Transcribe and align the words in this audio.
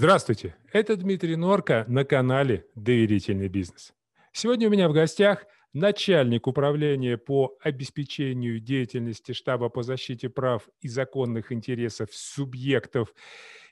Здравствуйте, 0.00 0.54
это 0.72 0.96
Дмитрий 0.96 1.34
Норка 1.34 1.84
на 1.88 2.04
канале 2.04 2.64
«Доверительный 2.76 3.48
бизнес». 3.48 3.92
Сегодня 4.30 4.68
у 4.68 4.70
меня 4.70 4.88
в 4.88 4.92
гостях 4.92 5.44
начальник 5.72 6.46
управления 6.46 7.18
по 7.18 7.56
обеспечению 7.60 8.60
деятельности 8.60 9.32
штаба 9.32 9.70
по 9.70 9.82
защите 9.82 10.28
прав 10.28 10.68
и 10.80 10.86
законных 10.86 11.50
интересов 11.50 12.10
субъектов 12.12 13.12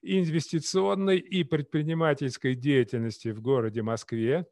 инвестиционной 0.02 1.18
и 1.18 1.44
предпринимательской 1.44 2.56
деятельности 2.56 3.28
в 3.28 3.40
городе 3.40 3.82
Москве, 3.82 4.46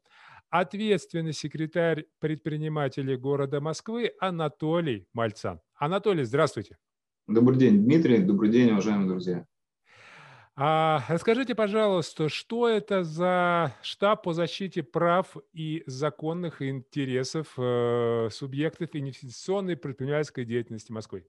ответственный 0.49 1.33
секретарь 1.33 2.05
предпринимателей 2.21 3.17
города 3.17 3.59
Москвы 3.59 4.13
Анатолий 4.21 5.09
Мальцан. 5.11 5.59
Анатолий, 5.75 6.23
здравствуйте. 6.23 6.77
Добрый 7.27 7.59
день, 7.59 7.83
Дмитрий. 7.83 8.19
Добрый 8.19 8.49
день, 8.49 8.71
уважаемые 8.71 9.09
друзья. 9.09 9.45
А 10.57 11.03
расскажите, 11.09 11.53
пожалуйста, 11.53 12.29
что 12.29 12.69
это 12.69 13.03
за 13.03 13.75
штаб 13.81 14.23
по 14.23 14.33
защите 14.33 14.83
прав 14.83 15.35
и 15.51 15.83
законных 15.85 16.61
интересов 16.61 17.53
э, 17.57 18.29
субъектов 18.31 18.89
инвестиционной 18.93 19.75
предпринимательской 19.75 20.45
деятельности 20.45 20.93
Москвы? 20.93 21.25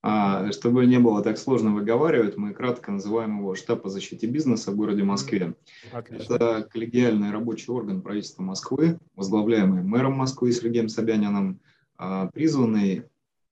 А, 0.00 0.52
чтобы 0.52 0.86
не 0.86 1.00
было 1.00 1.22
так 1.22 1.38
сложно 1.38 1.74
выговаривать, 1.74 2.36
мы 2.36 2.54
кратко 2.54 2.92
называем 2.92 3.38
его 3.38 3.56
штаб 3.56 3.82
по 3.82 3.88
защите 3.88 4.28
бизнеса 4.28 4.70
в 4.70 4.76
городе 4.76 5.02
Москве. 5.02 5.54
Отлично. 5.92 6.34
Это 6.34 6.68
коллегиальный 6.70 7.32
рабочий 7.32 7.72
орган 7.72 8.00
правительства 8.00 8.44
Москвы, 8.44 9.00
возглавляемый 9.16 9.82
мэром 9.82 10.12
Москвы 10.12 10.52
Сергеем 10.52 10.88
Собяниным, 10.88 11.60
а, 11.96 12.28
призванный 12.28 13.06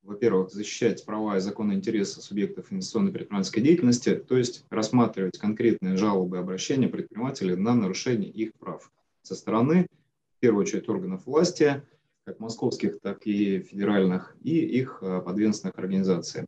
во-первых, 0.07 0.51
защищать 0.51 1.05
права 1.05 1.37
и 1.37 1.41
законные 1.41 1.77
интересы 1.77 2.21
субъектов 2.21 2.73
инвестиционной 2.73 3.13
предпринимательской 3.13 3.61
деятельности, 3.61 4.15
то 4.15 4.37
есть 4.37 4.65
рассматривать 4.71 5.39
конкретные 5.39 5.97
жалобы 5.97 6.37
и 6.37 6.41
обращения 6.41 6.89
предпринимателей 6.89 7.57
на 7.57 7.75
нарушение 7.75 8.31
их 8.31 8.55
прав 8.55 8.91
со 9.23 9.35
стороны, 9.35 9.89
в 10.37 10.41
первую 10.41 10.63
очередь, 10.63 10.89
органов 10.89 11.27
власти, 11.27 11.83
как 12.25 12.41
московских, 12.41 13.01
так 13.01 13.27
и 13.27 13.61
федеральных, 13.61 14.37
и 14.43 14.59
их 14.59 14.99
э, 15.01 15.21
подведомственных 15.25 15.79
организаций. 15.79 16.45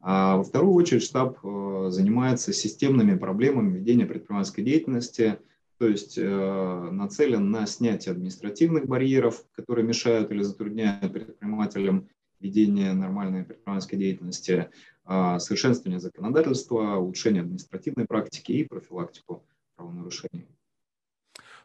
А 0.00 0.36
во 0.36 0.42
вторую 0.42 0.74
очередь 0.74 1.02
штаб 1.02 1.38
э, 1.44 1.86
занимается 1.90 2.52
системными 2.52 3.16
проблемами 3.16 3.78
ведения 3.78 4.06
предпринимательской 4.06 4.62
деятельности, 4.62 5.38
то 5.78 5.88
есть 5.88 6.18
э, 6.18 6.88
нацелен 6.92 7.50
на 7.50 7.66
снятие 7.66 8.12
административных 8.12 8.86
барьеров, 8.86 9.44
которые 9.52 9.86
мешают 9.86 10.30
или 10.30 10.42
затрудняют 10.42 11.12
предпринимателям 11.12 12.08
ведения 12.42 12.92
нормальной 12.92 13.44
предпринимательской 13.44 13.96
деятельности, 13.96 14.70
а, 15.04 15.38
совершенствование 15.38 16.00
законодательства, 16.00 16.96
улучшение 16.96 17.42
административной 17.42 18.06
практики 18.06 18.52
и 18.52 18.64
профилактику 18.64 19.44
правонарушений. 19.76 20.46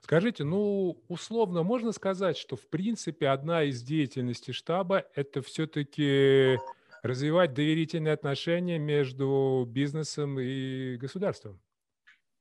Скажите, 0.02 0.44
ну, 0.44 0.98
условно 1.08 1.64
можно 1.64 1.92
сказать, 1.92 2.38
что 2.38 2.56
в 2.56 2.68
принципе 2.68 3.28
одна 3.28 3.64
из 3.64 3.82
деятельностей 3.82 4.54
штаба– 4.54 5.06
это 5.16 5.42
все-таки 5.42 6.58
развивать 7.04 7.54
доверительные 7.54 8.14
отношения 8.14 8.80
между 8.80 9.66
бизнесом 9.68 10.40
и 10.40 10.98
государством? 10.98 11.60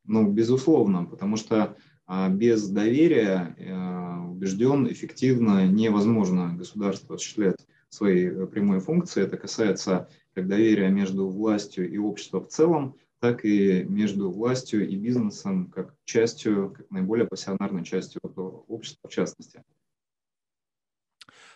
Ну, 0.04 0.30
безусловно, 0.30 1.04
потому 1.04 1.36
что 1.36 1.76
а, 2.06 2.28
без 2.28 2.68
доверия, 2.68 3.54
э, 3.58 4.28
убежден, 4.28 4.86
эффективно 4.86 5.66
невозможно 5.66 6.54
государство 6.56 7.16
осуществлять 7.16 7.66
свои 7.88 8.26
э, 8.26 8.46
прямые 8.46 8.80
функции. 8.80 9.22
Это 9.22 9.36
касается 9.36 10.08
как 10.34 10.48
доверия 10.48 10.88
между 10.88 11.28
властью 11.28 11.90
и 11.90 11.98
обществом 11.98 12.44
в 12.44 12.48
целом, 12.48 12.96
так 13.20 13.44
и 13.44 13.84
между 13.84 14.30
властью 14.30 14.88
и 14.88 14.96
бизнесом 14.96 15.70
как 15.70 15.94
частью, 16.04 16.70
как 16.76 16.90
наиболее 16.90 17.26
пассионарной 17.26 17.84
частью 17.84 18.20
общества 18.68 19.08
в 19.08 19.12
частности. 19.12 19.62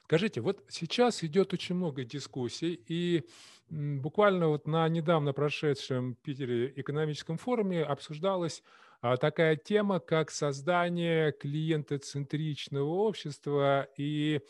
Скажите, 0.04 0.40
вот 0.40 0.64
сейчас 0.68 1.22
идет 1.22 1.52
очень 1.52 1.76
много 1.76 2.04
дискуссий, 2.04 2.82
и 2.88 3.22
буквально 3.68 4.48
вот 4.48 4.66
на 4.66 4.88
недавно 4.88 5.32
прошедшем 5.32 6.16
Питере 6.16 6.72
экономическом 6.74 7.38
форуме 7.38 7.84
обсуждалась 7.84 8.64
а, 9.02 9.16
такая 9.16 9.54
тема, 9.54 10.00
как 10.00 10.32
создание 10.32 11.30
клиентоцентричного 11.30 12.88
общества 12.88 13.88
и 13.96 14.40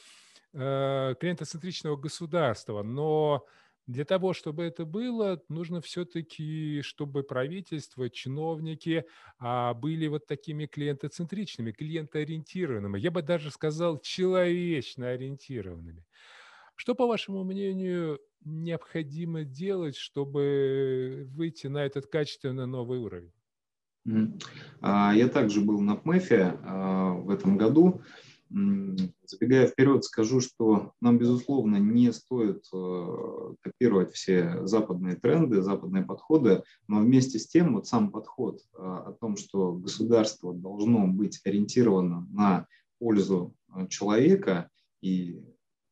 клиентоцентричного 0.53 1.97
государства. 1.97 2.83
Но 2.83 3.47
для 3.91 4.05
того, 4.05 4.33
чтобы 4.33 4.63
это 4.63 4.85
было, 4.85 5.43
нужно 5.49 5.81
все-таки, 5.81 6.81
чтобы 6.83 7.23
правительство, 7.25 8.09
чиновники 8.09 9.05
а, 9.39 9.75
были 9.75 10.07
вот 10.07 10.27
такими 10.27 10.67
клиентоцентричными, 10.67 11.73
клиентоориентированными. 11.73 12.99
Я 12.99 13.11
бы 13.11 13.23
даже 13.23 13.51
сказал, 13.51 13.99
человечно 13.99 15.09
ориентированными. 15.09 16.05
Что, 16.77 16.95
по 16.95 17.07
вашему 17.07 17.43
мнению, 17.43 18.21
необходимо 18.45 19.45
делать, 19.45 19.97
чтобы 19.97 21.27
выйти 21.31 21.67
на 21.67 21.85
этот 21.85 22.07
качественно 22.07 22.67
новый 22.67 23.01
уровень? 23.01 23.33
А, 24.81 25.13
я 25.15 25.29
также 25.29 25.61
был 25.61 25.81
на 25.81 25.97
ПМЭФе 25.97 26.59
а, 26.63 27.15
в 27.15 27.29
этом 27.29 27.59
году. 27.59 28.03
Забегая 28.53 29.69
вперед, 29.69 30.05
скажу, 30.05 30.41
что 30.41 30.93
нам, 31.01 31.19
безусловно, 31.19 31.77
не 31.77 32.13
стоит 32.13 32.65
э, 32.73 33.55
копировать 33.61 34.13
все 34.13 34.67
западные 34.67 35.15
тренды, 35.15 35.63
западные 35.63 36.03
подходы, 36.05 36.65
но 36.89 36.99
вместе 36.99 37.39
с 37.39 37.47
тем 37.47 37.75
вот 37.75 37.87
сам 37.87 38.11
подход 38.11 38.59
э, 38.59 38.79
о 38.81 39.13
том, 39.21 39.37
что 39.37 39.75
государство 39.75 40.53
должно 40.53 41.07
быть 41.07 41.41
ориентировано 41.45 42.27
на 42.33 42.67
пользу 42.99 43.55
э, 43.69 43.87
человека 43.87 44.69
и 45.01 45.41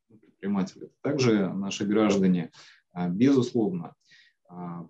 предпринимателей, 0.09 0.91
также 1.01 1.53
наши 1.55 1.87
граждане, 1.87 2.51
безусловно. 3.11 3.95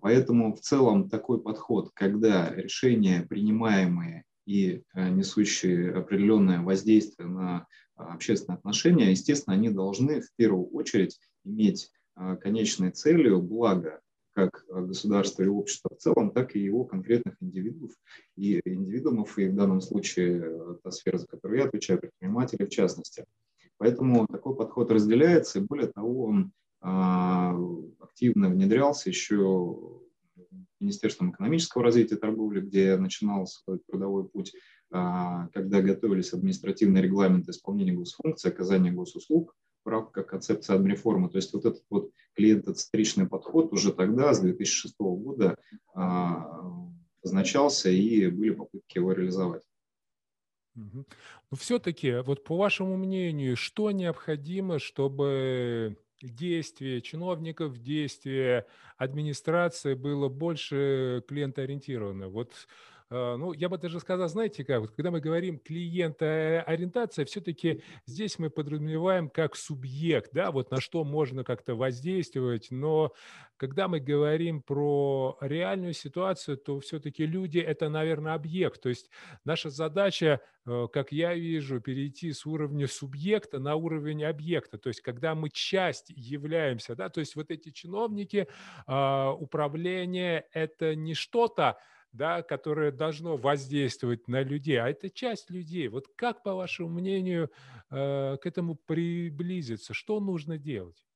Поэтому 0.00 0.55
в 0.55 0.61
целом 0.61 1.09
такой 1.09 1.41
подход, 1.41 1.91
когда 1.93 2.49
решения, 2.50 3.27
принимаемые 3.29 4.25
и 4.49 4.83
э, 4.95 5.09
несущие 5.11 5.93
определенное 5.93 6.63
воздействие 6.63 7.29
на 7.29 7.67
а, 7.97 8.15
общественные 8.15 8.57
отношения, 8.57 9.11
естественно, 9.11 9.55
они 9.55 9.69
должны 9.69 10.23
в 10.23 10.29
первую 10.37 10.69
очередь 10.69 11.21
иметь 11.45 11.93
а, 12.15 12.35
конечной 12.37 12.91
целью 12.91 13.43
благо 13.43 14.01
как 14.33 14.65
государства 14.71 15.43
и 15.43 15.49
общества 15.49 15.91
в 15.95 15.99
целом, 15.99 16.31
так 16.31 16.57
и 16.57 16.61
его 16.61 16.85
конкретных 16.85 17.35
индивидуумов 17.43 17.93
и 18.37 18.61
индивидуумов, 18.65 19.37
и 19.39 19.49
в 19.49 19.55
данном 19.55 19.83
случае 19.83 20.41
э, 20.43 20.75
та 20.83 20.93
сфера, 20.93 21.19
за 21.19 21.27
которую 21.27 21.59
я 21.59 21.67
отвечаю, 21.67 22.01
предприниматели 22.01 22.65
в 22.65 22.71
частности. 22.71 23.27
Поэтому 23.77 24.27
такой 24.29 24.57
подход 24.57 24.91
разделяется, 24.91 25.59
и 25.59 25.63
более 25.63 25.89
того, 25.89 26.25
он 26.25 26.53
а, 26.81 27.55
активно 27.99 28.49
внедрялся 28.49 29.11
еще 29.11 30.01
Министерством 30.81 31.31
экономического 31.33 31.84
развития 31.84 32.16
и 32.16 32.19
торговли, 32.19 32.61
где 32.61 32.87
я 32.87 32.99
начинал 32.99 33.47
свой 33.47 33.81
трудовой 33.87 34.28
путь, 34.28 34.55
а, 34.91 35.49
когда 35.49 35.81
готовились 35.81 36.33
административные 36.33 37.03
регламенты 37.03 37.50
исполнения 37.50 37.93
госфункций, 37.93 38.50
оказания 38.50 38.91
госуслуг 38.91 39.55
в 39.84 39.88
рамках 39.88 40.26
концепции 40.26 40.75
админреформы. 40.75 41.31
То 41.31 41.37
есть 41.37 41.53
вот 41.53 41.64
этот 41.64 41.85
вот 41.91 42.11
клиентоцентричный 42.35 43.29
подход 43.29 43.73
уже 43.73 43.93
тогда, 43.93 44.35
с 44.35 44.41
2006 44.41 44.94
года, 44.99 45.56
означался, 47.23 47.91
и 47.91 48.29
были 48.29 48.50
попытки 48.50 48.99
его 48.99 49.12
реализовать. 49.12 49.62
Но 50.75 51.56
все-таки, 51.56 52.23
вот 52.25 52.44
по 52.44 52.56
вашему 52.56 52.97
мнению, 52.97 53.56
что 53.56 53.91
необходимо, 53.91 54.79
чтобы 54.79 55.97
действие 56.23 57.00
чиновников, 57.00 57.79
действие 57.82 58.67
администрации 58.97 59.94
было 59.94 60.29
больше 60.29 61.23
клиентоориентировано. 61.29 62.29
Вот 62.29 62.53
ну, 63.10 63.52
я 63.52 63.69
бы 63.69 63.78
даже 63.78 64.00
сказал, 64.00 64.28
знаете 64.28 64.64
как, 64.64 64.81
вот 64.81 64.90
когда 64.90 65.10
мы 65.10 65.20
говорим 65.20 65.58
клиентоориентация, 65.58 67.25
все-таки 67.25 67.82
здесь 68.06 68.38
мы 68.38 68.50
подразумеваем 68.50 69.31
как 69.31 69.56
субъект, 69.56 70.31
да, 70.32 70.50
вот 70.50 70.70
на 70.70 70.81
что 70.81 71.05
можно 71.05 71.44
как-то 71.44 71.75
воздействовать, 71.75 72.69
но 72.70 73.14
когда 73.58 73.88
мы 73.88 73.99
говорим 74.00 74.62
про 74.62 75.37
реальную 75.40 75.93
ситуацию, 75.93 76.56
то 76.56 76.78
все-таки 76.81 77.26
люди– 77.26 77.58
это, 77.58 77.88
наверное, 77.88 78.34
объект. 78.34 78.81
То 78.81 78.88
есть 78.88 79.10
наша 79.44 79.69
задача, 79.69 80.40
э, 80.64 80.87
как 80.93 81.10
я 81.12 81.34
вижу, 81.34 81.81
перейти 81.81 82.32
с 82.32 82.46
уровня 82.46 82.87
субъекта 82.87 83.58
на 83.58 83.75
уровень 83.75 84.25
объекта. 84.25 84.78
То 84.78 84.88
есть 84.88 85.00
когда 85.00 85.34
мы 85.34 85.50
часть 85.50 86.10
являемся, 86.10 86.94
да, 86.94 87.08
то 87.08 87.20
есть 87.20 87.34
вот 87.34 87.50
эти 87.50 87.70
чиновники, 87.70 88.46
а, 88.87 89.32
управление– 89.32 90.46
это 90.52 90.94
не 90.94 91.14
что-то, 91.14 91.78
да, 92.12 92.43
которое 92.43 92.90
должно 92.93 93.37
воздействовать 93.37 94.28
на 94.28 94.43
людей, 94.43 94.76
а 94.81 94.88
это 94.88 95.10
часть 95.10 95.50
людей. 95.50 95.88
Вот 95.88 96.06
как, 96.16 96.43
по 96.43 96.55
вашему 96.55 96.88
мнению, 96.88 97.50
э, 97.90 98.37
к 98.40 98.46
этому 98.46 98.75
приблизиться? 98.75 99.94
Что 99.94 100.20
нужно 100.20 100.58
делать? 100.58 101.06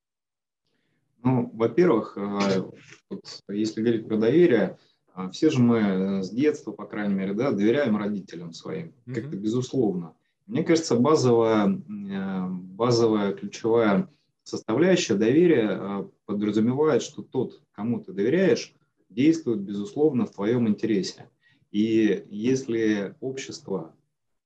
Ну, 1.25 1.51
во-первых, 1.55 2.17
э, 2.17 2.63
вот, 3.11 3.25
если 3.49 3.81
говорить 3.81 4.09
про 4.09 4.17
доверие, 4.17 4.79
А, 5.15 5.29
все 5.29 5.51
же 5.51 5.61
мы 5.61 6.23
с 6.23 6.31
детства, 6.31 6.73
по 6.73 6.87
крайней 6.87 7.15
мере, 7.15 7.35
да, 7.35 7.53
доверяем 7.53 7.99
родителям 7.99 8.55
своим, 8.55 8.95
как-то 9.05 9.37
безусловно. 9.37 10.15
Мне 10.47 10.65
кажется, 10.65 10.97
базовая, 10.97 11.69
э, 11.69 12.47
базовая 12.49 13.35
ключевая 13.35 14.09
составляющая 14.45 15.17
доверия 15.17 15.69
э, 15.71 16.09
подразумевает, 16.25 17.03
что 17.03 17.23
тот, 17.23 17.61
кому 17.73 18.01
ты 18.01 18.15
доверяешь, 18.15 18.75
действует, 19.13 19.61
безусловно, 19.61 20.27
в 20.27 20.33
твоем 20.33 20.69
интересе. 20.69 21.31
И 21.71 22.27
если 22.31 23.15
общество 23.21 23.95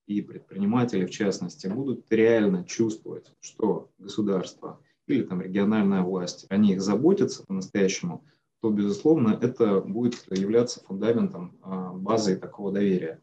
и 0.06 0.22
предприниматели, 0.22 1.04
в 1.04 1.10
частности, 1.10 1.66
будут 1.66 2.06
реально 2.10 2.64
чувствовать, 2.64 3.32
что 3.40 3.90
государство 3.98 4.80
или 5.06 5.22
там 5.22 5.40
региональная 5.40 6.02
власть, 6.02 6.46
они 6.48 6.72
их 6.72 6.82
заботятся 6.82 7.44
по-настоящему, 7.44 8.24
то, 8.60 8.70
безусловно, 8.70 9.38
это 9.40 9.80
будет 9.80 10.24
являться 10.30 10.82
фундаментом, 10.84 11.58
э, 11.64 11.90
базой 11.94 12.36
такого 12.36 12.72
доверия. 12.72 13.20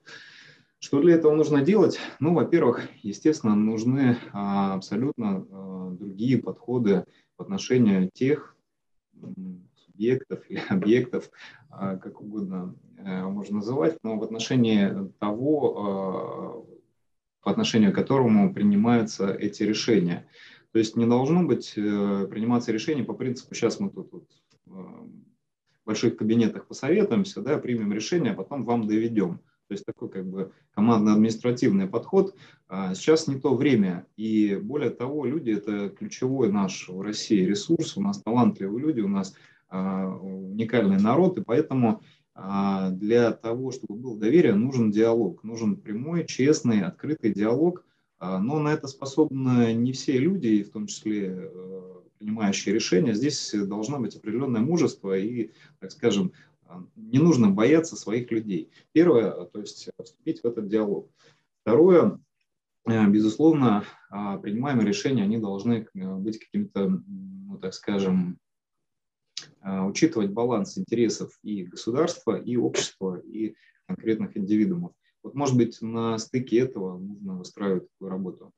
Что 0.84 1.02
для 1.02 1.16
этого 1.16 1.34
нужно 1.34 1.62
делать? 1.62 1.98
Ну, 2.20 2.34
во-первых, 2.34 2.82
естественно, 3.04 3.56
нужны 3.56 4.18
а, 4.34 4.74
абсолютно 4.74 5.48
а, 5.50 5.92
другие 5.92 6.38
подходы 6.38 7.06
в 7.38 7.42
отношении 7.42 8.10
тех 8.14 8.58
субъектов 9.94 10.40
или 10.50 10.62
объектов, 10.70 11.30
а, 11.70 11.98
как 11.98 12.22
угодно 12.22 12.76
э, 12.98 13.24
можно 13.24 13.58
называть, 13.58 13.98
но 14.04 14.18
в 14.18 14.24
отношении 14.24 15.12
того, 15.20 16.68
по 17.42 17.52
отношению 17.52 17.92
к 17.92 17.96
которому 17.96 18.54
принимаются 18.54 19.32
эти 19.34 19.64
решения. 19.64 20.28
То 20.72 20.80
есть 20.80 20.96
не 20.96 21.06
должно 21.06 21.44
быть 21.44 21.74
э, 21.76 22.28
приниматься 22.30 22.72
решение 22.72 23.04
по 23.04 23.14
принципу, 23.14 23.54
сейчас 23.54 23.80
мы 23.80 23.90
тут 23.90 24.12
вот 24.12 24.28
в 24.66 25.86
больших 25.86 26.16
кабинетах 26.16 26.68
посоветуемся, 26.68 27.42
да, 27.42 27.58
примем 27.58 27.94
решение, 27.94 28.32
а 28.32 28.36
потом 28.36 28.64
вам 28.64 28.88
доведем. 28.88 29.40
То 29.68 29.76
есть 29.76 29.86
такой 29.86 30.10
как 30.10 30.26
бы 30.26 30.52
командно-административный 30.76 31.88
подход. 31.88 32.36
А, 32.68 32.94
сейчас 32.94 33.28
не 33.28 33.40
то 33.40 33.56
время. 33.56 34.06
И 34.18 34.56
более 34.62 34.90
того, 34.90 35.26
люди– 35.26 35.52
это 35.52 35.90
ключевой 35.90 36.52
наш 36.52 36.90
в 36.90 37.02
России 37.02 37.44
ресурс. 37.44 37.98
У 37.98 38.02
нас 38.02 38.22
талантливые 38.22 38.82
люди, 38.82 39.02
у 39.02 39.08
нас 39.08 39.34
а, 39.34 39.38
уникальный 39.74 41.00
народ. 41.00 41.38
И 41.38 41.42
поэтому 41.42 42.02
а, 42.36 42.92
для 42.92 43.32
того, 43.32 43.72
чтобы 43.72 43.96
было 43.96 44.18
доверие, 44.18 44.54
нужен 44.54 44.92
диалог. 44.92 45.44
Нужен 45.44 45.78
прямой, 45.78 46.26
честный, 46.26 46.82
открытый 46.82 47.34
диалог. 47.34 47.86
Но 48.20 48.60
на 48.60 48.70
это 48.70 48.88
способны 48.88 49.74
не 49.74 49.92
все 49.92 50.18
люди, 50.18 50.64
в 50.64 50.72
том 50.72 50.88
числе 50.88 51.28
э, 51.28 51.94
принимающие 52.20 52.74
решения. 52.74 53.14
Здесь 53.14 53.54
должно 53.54 54.00
быть 54.00 54.16
определенное 54.16 54.62
мужество 54.62 55.18
и, 55.18 55.52
так 55.82 55.92
скажем, 55.92 56.32
не 56.96 57.20
нужно 57.20 57.50
бояться 57.50 57.96
своих 57.96 58.32
людей. 58.32 58.70
Первое, 58.92 59.46
то 59.46 59.60
есть 59.60 59.90
вступить 60.02 60.42
в 60.42 60.46
этот 60.46 60.68
диалог. 60.68 61.10
Второе, 61.62 62.20
э, 62.88 63.08
безусловно, 63.08 63.84
а, 64.10 64.38
принимаемые 64.38 64.88
решения, 64.88 65.24
они 65.24 65.38
должны 65.38 65.88
э, 65.94 66.16
быть 66.16 66.40
каким-то, 66.40 67.02
ну, 67.08 67.58
так 67.58 67.74
скажем, 67.74 68.34
э, 68.34 68.43
учитывать 69.62 70.32
баланс 70.32 70.78
интересов 70.78 71.38
и 71.44 71.64
государства, 71.64 72.36
и 72.36 72.56
общества, 72.58 73.20
и 73.20 73.56
конкретных 73.88 74.38
индивидуумов. 74.38 74.94
Вот, 75.24 75.36
может 75.36 75.56
быть, 75.56 75.82
на 75.82 76.18
стыке 76.18 76.60
этого 76.60 76.98
нужно 76.98 77.38
выстраивать 77.38 77.90
такую 77.90 78.12
работу. 78.12 78.52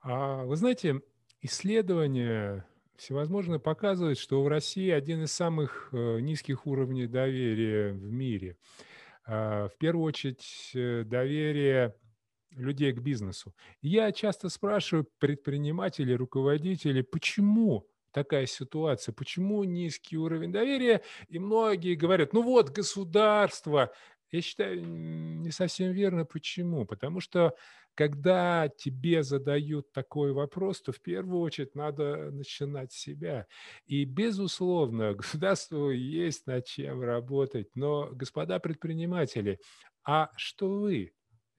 А, 0.00 0.44
вы 0.44 0.56
знаете, 0.56 1.02
исследования 1.42 2.66
всевозможные 2.96 3.60
показывают, 3.60 4.18
что 4.18 4.42
в 4.42 4.48
России 4.48 4.90
один 4.90 5.24
из 5.24 5.32
самых 5.32 5.90
э, 5.92 6.20
низких 6.20 6.66
уровней 6.66 7.06
доверия 7.06 7.92
в 7.92 8.10
мире. 8.10 8.56
А, 9.26 9.68
в 9.68 9.76
первую 9.76 10.06
очередь 10.06 10.70
э, 10.74 11.04
доверие 11.04 11.94
людей 12.52 12.92
к 12.92 13.00
бизнесу. 13.00 13.54
Я 13.82 14.10
часто 14.12 14.48
спрашиваю 14.48 15.06
предпринимателей, 15.18 16.16
руководителей, 16.16 17.02
почему 17.02 17.86
такая 18.12 18.46
ситуация, 18.46 19.12
почему 19.12 19.64
низкий 19.64 20.16
уровень 20.16 20.52
доверия, 20.52 21.02
и 21.28 21.38
многие 21.38 21.94
говорят, 21.94 22.32
ну 22.32 22.42
вот 22.42 22.70
государство. 22.70 23.92
Я 24.30 24.42
считаю, 24.42 24.84
не 24.84 25.50
совсем 25.50 25.92
верно. 25.92 26.26
Почему? 26.26 26.84
Потому 26.84 27.20
что 27.20 27.54
когда 27.94 28.68
тебе 28.68 29.24
задают 29.24 29.90
такой 29.90 30.32
вопрос, 30.32 30.82
то 30.82 30.92
в 30.92 31.00
первую 31.00 31.40
очередь 31.40 31.74
надо 31.74 32.30
начинать 32.30 32.92
с 32.92 32.96
себя. 32.98 33.46
И, 33.86 34.04
безусловно, 34.04 35.14
государству 35.14 35.90
есть 35.90 36.46
над 36.46 36.64
чем 36.66 37.02
работать. 37.02 37.68
Но, 37.74 38.08
господа 38.12 38.60
предприниматели, 38.60 39.58
а 40.04 40.30
что 40.36 40.70
вы 40.70 41.12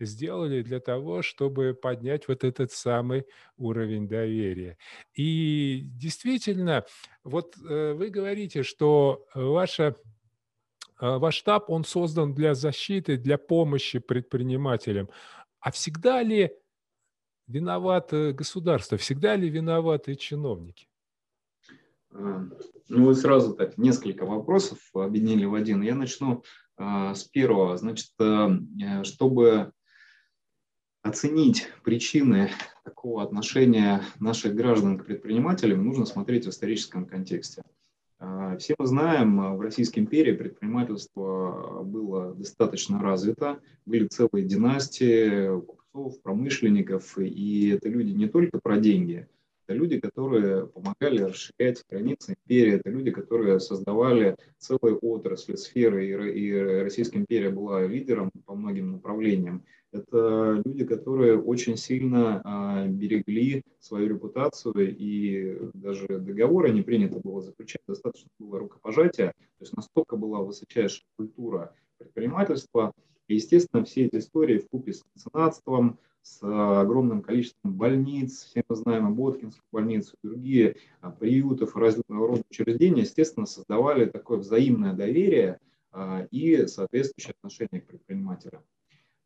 сделали 0.06 0.62
для 0.62 0.80
того, 0.80 1.22
чтобы 1.22 1.74
поднять 1.74 2.28
вот 2.28 2.44
этот 2.44 2.72
самый 2.72 3.26
уровень 3.58 4.08
доверия. 4.08 4.78
И 5.14 5.82
действительно, 5.84 6.86
вот 7.24 7.56
э, 7.58 7.94
вы 7.94 8.10
говорите, 8.10 8.64
что 8.64 9.26
ваша 9.34 9.96
э, 11.00 11.18
ваш 11.18 11.36
штаб, 11.36 11.70
он 11.70 11.84
создан 11.84 12.34
для 12.34 12.54
защиты, 12.54 13.18
для 13.18 13.38
помощи 13.38 14.00
предпринимателям. 14.00 15.10
А 15.60 15.72
всегда 15.72 16.22
ли 16.24 16.52
виновато 17.48 18.34
государство, 18.34 18.98
всегда 18.98 19.36
ли 19.36 19.50
виноваты 19.50 20.16
чиновники? 20.16 20.88
А, 22.12 22.46
ну, 22.88 23.06
вы 23.06 23.16
сразу 23.16 23.54
так 23.54 23.78
несколько 23.78 24.26
вопросов 24.26 24.80
объединили 24.94 25.46
в 25.46 25.54
один. 25.54 25.82
Я 25.82 25.96
начну 25.96 26.44
а, 26.78 27.14
с 27.14 27.24
первого. 27.24 27.78
Значит, 27.78 28.12
э, 28.20 28.50
э, 28.82 29.04
чтобы 29.04 29.74
оценить 31.02 31.68
причины 31.84 32.50
такого 32.84 33.24
отношения 33.24 34.02
наших 34.20 34.56
граждан 34.56 34.98
к 34.98 35.06
предпринимателям, 35.06 35.86
нужно 35.86 36.06
смотреть 36.06 36.46
в 36.46 36.50
историческом 36.50 37.06
контексте. 37.06 37.62
А, 38.20 38.58
все 38.58 38.76
мы 38.78 38.86
знаем, 38.86 39.40
а, 39.40 39.56
в 39.56 39.62
Российской 39.62 40.00
империи 40.00 40.34
предпринимательство 40.34 41.84
было 41.84 42.36
достаточно 42.36 43.02
развито, 43.02 43.60
были 43.86 44.08
целые 44.08 44.46
династии 44.46 45.60
купцов, 45.62 46.22
промышленников, 46.22 47.18
и 47.18 47.70
это 47.70 47.88
люди 47.88 48.12
не 48.12 48.28
только 48.28 48.60
про 48.62 48.78
деньги, 48.78 49.28
это 49.66 49.78
люди, 49.78 50.00
которые 50.00 50.68
помогали 50.68 51.22
расширять 51.22 51.84
границы 51.90 52.34
империи, 52.34 52.74
это 52.74 52.90
люди, 52.90 53.12
которые 53.12 53.60
создавали 53.60 54.36
целые 54.58 54.98
отрасли, 54.98 55.56
сферы, 55.56 56.08
и 56.08 56.82
Российская 56.82 57.20
империя 57.20 57.52
была 57.52 57.86
лидером 57.86 58.32
по 58.46 58.56
многим 58.56 58.92
направлениям. 58.94 59.64
Это 59.92 60.62
люди, 60.64 60.86
которые 60.86 61.42
очень 61.42 61.76
сильно 61.76 62.42
а, 62.44 62.86
берегли 62.88 63.64
свою 63.80 64.10
репутацию, 64.10 64.96
и 64.96 65.58
даже 65.74 66.08
договоры 66.20 66.72
не 66.72 66.84
принято 66.84 67.20
было 67.20 67.42
заключать, 67.42 67.82
достаточно 67.88 68.30
было 68.38 68.60
рукопожатия. 68.60 69.30
То 69.30 69.62
есть 69.62 69.76
настолько 69.76 70.16
была 70.16 70.40
высочайшая 70.40 71.06
культура 71.18 71.74
предпринимательства. 71.98 72.94
И, 73.28 73.36
естественно, 73.36 73.84
все 73.84 74.06
эти 74.06 74.18
истории 74.18 74.60
в 74.60 74.68
купе 74.70 74.94
с 74.94 75.04
меценатством, 75.16 75.98
с 76.22 76.40
огромным 76.44 77.24
количеством 77.24 77.74
больниц, 77.74 78.44
все 78.44 78.64
мы 78.70 78.76
знаем 78.76 79.08
о 79.08 79.10
Боткинскую 79.10 79.64
больницу, 79.72 80.16
другие 80.22 80.76
а, 81.02 81.10
приютов, 81.10 81.76
разного 81.76 82.28
рода 82.28 82.44
учреждения, 82.50 83.02
естественно, 83.02 83.48
создавали 83.48 84.06
такое 84.06 84.38
взаимное 84.38 84.94
доверие 84.94 85.60
а, 85.92 86.28
и 86.30 86.68
соответствующее 86.68 87.34
отношение 87.40 87.82
к 87.82 87.88
предпринимателям. 87.88 88.62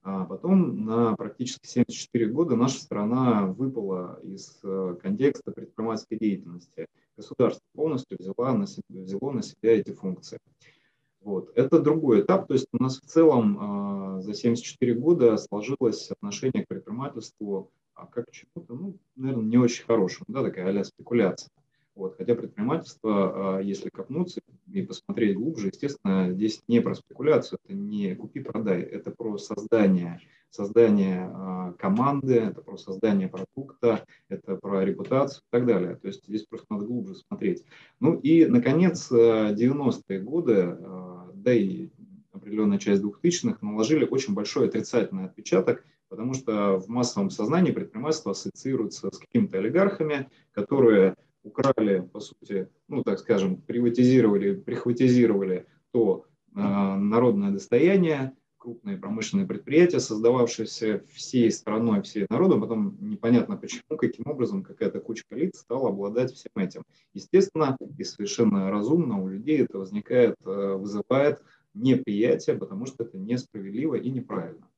А 0.05 0.25
потом 0.25 0.83
на 0.85 1.15
практически 1.15 1.65
74 1.65 2.27
года 2.27 2.55
наша 2.57 2.81
страна 2.81 3.47
выпала 3.47 4.19
из 4.23 4.59
э, 4.63 4.97
контекста 5.01 5.51
предпринимательской 5.51 6.17
деятельности. 6.17 6.87
Государство 7.15 7.63
полностью 7.73 8.17
взяло 8.19 8.51
на 8.51 8.67
себя, 8.67 8.83
взяло 8.89 9.31
на 9.31 9.41
себя 9.41 9.71
эти 9.71 9.91
функции. 9.91 10.39
Вот. 11.21 11.51
Это 11.55 11.79
другой 11.79 12.21
этап, 12.21 12.47
то 12.47 12.53
есть 12.53 12.67
у 12.73 12.83
нас 12.83 12.99
в 12.99 13.05
целом 13.05 13.57
а, 13.61 14.21
за 14.21 14.33
74 14.33 14.93
года 14.95 15.37
сложилось 15.37 16.11
отношение 16.11 16.65
к 16.65 16.67
предпринимательству 16.67 17.71
а 17.95 18.07
как 18.07 18.27
к 18.27 18.31
чему-то, 18.31 18.73
ну, 18.73 18.97
наверное, 19.15 19.45
не 19.45 19.57
очень 19.57 19.85
хорошему, 19.85 20.25
да, 20.27 20.43
такая 20.43 20.77
а 20.77 20.83
спекуляция. 20.83 21.49
Вот. 21.95 22.15
Хотя 22.17 22.35
предпринимательство, 22.35 23.59
если 23.61 23.89
копнуться 23.89 24.41
и 24.71 24.81
посмотреть 24.81 25.35
глубже, 25.35 25.67
естественно, 25.67 26.31
здесь 26.31 26.63
не 26.67 26.81
про 26.81 26.95
спекуляцию, 26.95 27.59
это 27.63 27.75
не 27.75 28.15
купи-продай, 28.15 28.81
это 28.81 29.11
про 29.11 29.37
создание, 29.37 30.19
создание 30.49 31.29
э, 31.31 31.73
команды, 31.77 32.35
это 32.35 32.61
про 32.61 32.77
создание 32.77 33.27
продукта, 33.27 34.03
это 34.29 34.55
про 34.55 34.83
репутацию 34.83 35.41
и 35.41 35.51
так 35.51 35.65
далее. 35.67 35.95
То 35.95 36.07
есть 36.07 36.25
здесь 36.27 36.45
просто 36.45 36.65
надо 36.71 36.85
глубже 36.85 37.15
смотреть. 37.15 37.63
Ну 37.99 38.15
и, 38.15 38.45
наконец, 38.45 39.11
90-е 39.11 40.19
годы, 40.19 40.77
э, 40.79 41.31
да 41.35 41.53
и 41.53 41.89
определенная 42.31 42.79
часть 42.79 43.03
2000-х 43.03 43.59
наложили 43.61 44.05
очень 44.05 44.33
большой 44.33 44.67
отрицательный 44.67 45.25
отпечаток, 45.25 45.85
потому 46.09 46.33
что 46.33 46.77
в 46.77 46.87
массовом 46.89 47.29
сознании 47.29 47.71
предпринимательство 47.71 48.31
ассоциируется 48.31 49.11
с 49.11 49.17
какими-то 49.19 49.59
олигархами, 49.59 50.29
которые 50.51 51.15
украли, 51.43 52.07
по 52.11 52.19
сути, 52.19 52.67
ну, 52.87 53.03
так 53.03 53.19
скажем, 53.19 53.57
приватизировали, 53.57 54.55
прихватизировали 54.55 55.67
то 55.91 56.25
народное 56.53 57.51
достояние, 57.51 58.33
крупные 58.63 58.97
промышленные 58.97 59.45
предприятия, 59.45 59.99
создававшиеся 59.99 61.03
всей 61.11 61.51
страной, 61.51 62.01
всей 62.01 62.25
народом, 62.29 62.61
потом 62.61 62.97
непонятно 63.01 63.57
почему, 63.57 63.97
каким 63.97 64.25
образом 64.25 64.63
какая-то 64.63 65.01
кучка 65.01 65.35
лиц 65.35 65.59
стала 65.59 65.89
обладать 65.89 66.31
всем 66.31 66.51
этим. 66.55 66.83
Естественно, 67.13 67.75
и 67.97 68.03
совершенно 68.05 68.71
разумно 68.71 69.21
у 69.21 69.27
людей 69.27 69.63
это 69.63 69.79
возникает, 69.79 70.35
э, 70.45 70.75
вызывает 70.79 71.43
неприятие, 71.73 72.55
потому 72.57 72.85
что 72.85 73.03
это 73.03 73.17
несправедливо 73.17 73.95
и 73.95 74.09
неправильно. 74.09 74.69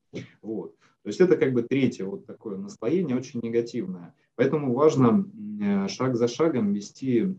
Вот. 0.42 0.76
То 1.04 1.10
есть 1.10 1.22
это 1.22 1.38
как 1.38 1.54
бы 1.54 1.62
третье 1.62 2.06
вот 2.06 2.26
такое 2.26 2.58
наслоение, 2.58 3.16
очень 3.16 3.42
негативное. 3.42 4.16
Поэтому 4.36 4.74
важно 4.74 5.26
э, 5.62 5.88
шаг 5.88 6.16
за 6.16 6.28
шагом 6.28 6.74
вести 6.74 7.36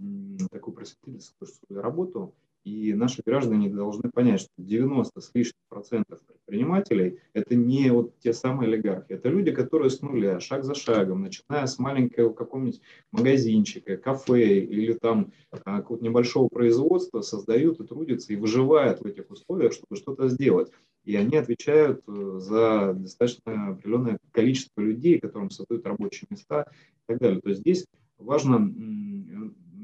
такую 0.50 0.74
просветительскую 0.74 1.50
работу, 1.82 2.34
и 2.66 2.94
наши 2.94 3.22
граждане 3.24 3.68
должны 3.68 4.10
понять, 4.10 4.40
что 4.40 4.50
90 4.58 5.20
с 5.20 5.30
лишним 5.34 5.60
процентов 5.68 6.20
предпринимателей– 6.26 7.20
это 7.32 7.54
не 7.54 7.90
вот 7.90 8.18
те 8.18 8.32
самые 8.32 8.66
олигархи, 8.66 9.12
это 9.12 9.28
люди, 9.28 9.52
которые 9.52 9.88
с 9.88 10.02
нуля, 10.02 10.40
шаг 10.40 10.64
за 10.64 10.74
шагом, 10.74 11.22
начиная 11.22 11.66
с 11.66 11.78
маленького 11.78 12.32
какого-нибудь 12.32 12.80
магазинчика, 13.12 13.96
кафе 13.96 14.58
или 14.58 14.94
там 14.94 15.32
а, 15.52 15.76
какого-то 15.76 16.04
небольшого 16.04 16.48
производства, 16.48 17.20
создают 17.20 17.78
и 17.78 17.86
трудятся, 17.86 18.32
и 18.32 18.36
выживают 18.36 19.00
в 19.00 19.06
этих 19.06 19.30
условиях, 19.30 19.72
чтобы 19.72 19.94
что-то 19.94 20.28
сделать. 20.28 20.72
И 21.06 21.16
они 21.16 21.36
отвечают 21.38 22.02
э, 22.06 22.38
за 22.38 22.92
достаточно 22.92 23.70
определенное 23.70 24.18
количество 24.32 24.82
людей, 24.82 25.18
которым 25.18 25.50
создают 25.50 25.86
рабочие 25.86 26.26
места 26.28 26.66
и 26.70 27.02
так 27.06 27.18
далее. 27.18 27.40
То 27.40 27.48
есть 27.48 27.62
здесь 27.62 27.86
важно 28.18 28.58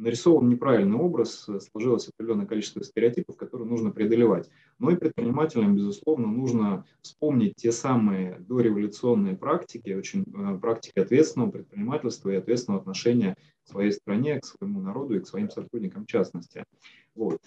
нарисован 0.03 0.49
неправильный 0.49 0.97
образ, 0.97 1.49
э, 1.49 1.61
сложилось 1.61 2.09
определенное 2.09 2.47
количество 2.47 2.83
стереотипов, 2.83 3.37
которые 3.37 3.69
нужно 3.69 3.91
преодолевать. 3.91 4.51
Но 4.79 4.91
и 4.91 4.97
предпринимателям, 4.97 5.77
безусловно, 5.77 6.27
нужно 6.27 6.85
вспомнить 7.01 7.55
те 7.57 7.71
самые 7.73 8.39
дореволюционные 8.41 9.37
практики, 9.37 9.91
очень 9.91 10.25
э, 10.25 10.59
практики 10.59 10.99
ответственного 10.99 11.53
предпринимательства 11.53 12.31
и 12.31 12.37
ответственного 12.37 12.81
отношения 12.81 13.37
к 13.65 13.69
своей 13.69 13.93
стране, 13.93 14.41
к 14.41 14.45
своему 14.45 14.81
народу 14.81 15.15
и 15.15 15.21
к 15.21 15.27
своим 15.27 15.49
сотрудникам 15.51 16.05
в 16.05 16.09
частности. 16.09 16.65
Вот. 17.15 17.41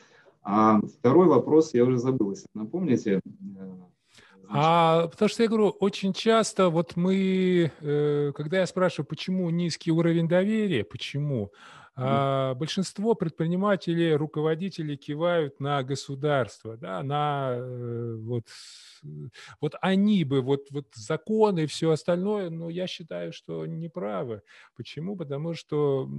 А 0.48 0.80
второй 1.00 1.28
вопрос 1.28 1.74
я 1.74 1.84
уже 1.84 1.98
забыл, 1.98 2.32
если 2.32 2.46
напомните. 2.54 3.20
Э, 3.20 3.20
а, 4.48 5.08
потому 5.08 5.28
что 5.28 5.42
я 5.42 5.50
говорю, 5.50 5.70
очень 5.80 6.14
часто 6.14 6.70
вот 6.70 6.96
мы, 6.96 7.72
когда 8.36 8.60
я 8.60 8.68
спрашиваю, 8.68 9.08
почему 9.08 9.50
низкий 9.50 9.92
уровень 9.92 10.28
доверия, 10.28 10.84
почему, 10.84 11.52
а, 11.98 12.56
большинство 12.56 13.16
предпринимателей, 13.16 14.16
руководителей 14.16 14.98
кивают 14.98 15.62
на 15.62 15.82
государство, 15.82 16.76
да, 16.76 17.02
на 17.04 17.54
э, 17.56 18.16
вот, 18.20 18.44
вот 19.62 19.76
они 19.80 20.26
бы, 20.26 20.42
вот, 20.42 20.68
вот 20.72 20.88
законы 20.94 21.64
и 21.64 21.68
все 21.68 21.92
остальное, 21.92 22.50
но 22.50 22.70
я 22.70 22.88
считаю, 22.88 23.32
что 23.32 23.66
неправы. 23.66 24.42
Почему? 24.76 25.16
Потому 25.16 25.54
что, 25.54 26.10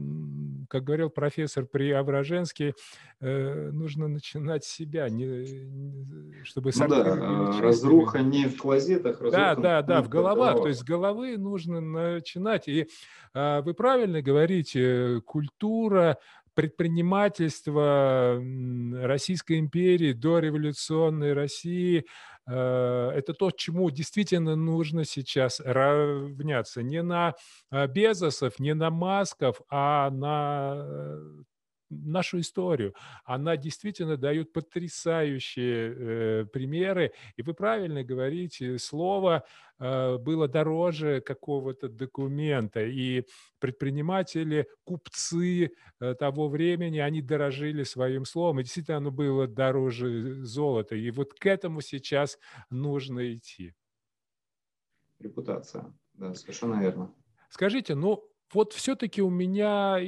как 0.71 0.85
говорил 0.85 1.11
профессор 1.11 1.67
Преображенский, 1.67 2.73
э, 3.21 3.71
нужно 3.71 4.09
начинать 4.09 4.65
с 4.65 4.69
себя, 4.69 5.11
не, 5.11 6.43
чтобы... 6.43 6.71
Ну 6.75 6.89
да, 6.89 7.03
а, 7.05 7.61
разруха 7.61 8.21
не 8.21 8.47
в 8.47 8.57
клозетах, 8.57 9.21
разруха 9.21 9.37
Да, 9.37 9.55
да, 9.55 9.83
да, 9.83 10.03
в 10.03 10.09
головах. 10.09 10.57
То 10.57 10.69
есть 10.69 10.81
с 10.81 10.85
головы 10.85 11.37
нужно 11.37 11.83
начинать. 11.83 12.67
И 12.67 12.89
а, 13.35 13.61
вы 13.61 13.75
правильно 13.75 14.23
говорите, 14.23 15.21
культура 15.27 15.66
предпринимательства 16.57 18.43
Российской 19.03 19.59
империи, 19.59 20.13
до 20.13 20.39
революционной 20.39 21.35
России, 21.35 22.07
а, 22.49 23.11
это 23.11 23.35
то, 23.35 23.51
чему 23.51 23.91
действительно 23.91 24.57
нужно 24.57 25.05
сейчас 25.05 25.61
равняться. 25.61 26.83
Не 26.83 27.03
на 27.03 27.35
а, 27.71 27.87
Безосов, 27.87 28.59
не 28.59 28.75
на 28.75 28.91
Масков, 28.91 29.61
а 29.69 30.11
на 30.11 31.19
нашу 31.91 32.41
историю. 32.41 32.95
Она 33.25 33.57
действительно 33.57 34.17
дает 34.17 34.53
потрясающие 34.53 35.95
э, 35.95 36.45
примеры. 36.47 37.13
И 37.37 37.43
вы 37.43 37.55
правильно 37.55 38.03
говорите, 38.03 38.79
слово 38.79 39.45
э, 39.79 40.19
было 40.19 40.49
дороже 40.49 41.21
какого-то 41.21 41.89
документа. 41.89 42.85
И 42.85 43.25
предприниматели, 43.59 44.69
купцы 44.85 45.71
э, 46.01 46.15
того 46.15 46.49
времени, 46.49 46.99
они 46.99 47.23
дорожили 47.23 47.83
своим 47.85 48.25
словом. 48.25 48.61
И 48.61 48.63
действительно 48.65 48.99
оно 48.99 49.11
было 49.11 49.47
дороже 49.47 50.45
золота. 50.45 50.97
И 50.97 51.11
вот 51.11 51.35
к 51.35 51.47
этому 51.47 51.81
сейчас 51.81 52.39
нужно 52.71 53.35
идти. 53.35 53.75
Репутация. 55.19 55.95
Да, 56.15 56.35
совершенно 56.35 56.81
верно. 56.81 57.15
Скажите, 57.51 57.95
ну, 57.95 58.25
вот 58.53 58.73
все-таки 58.73 59.23
у 59.23 59.31
меня 59.31 59.99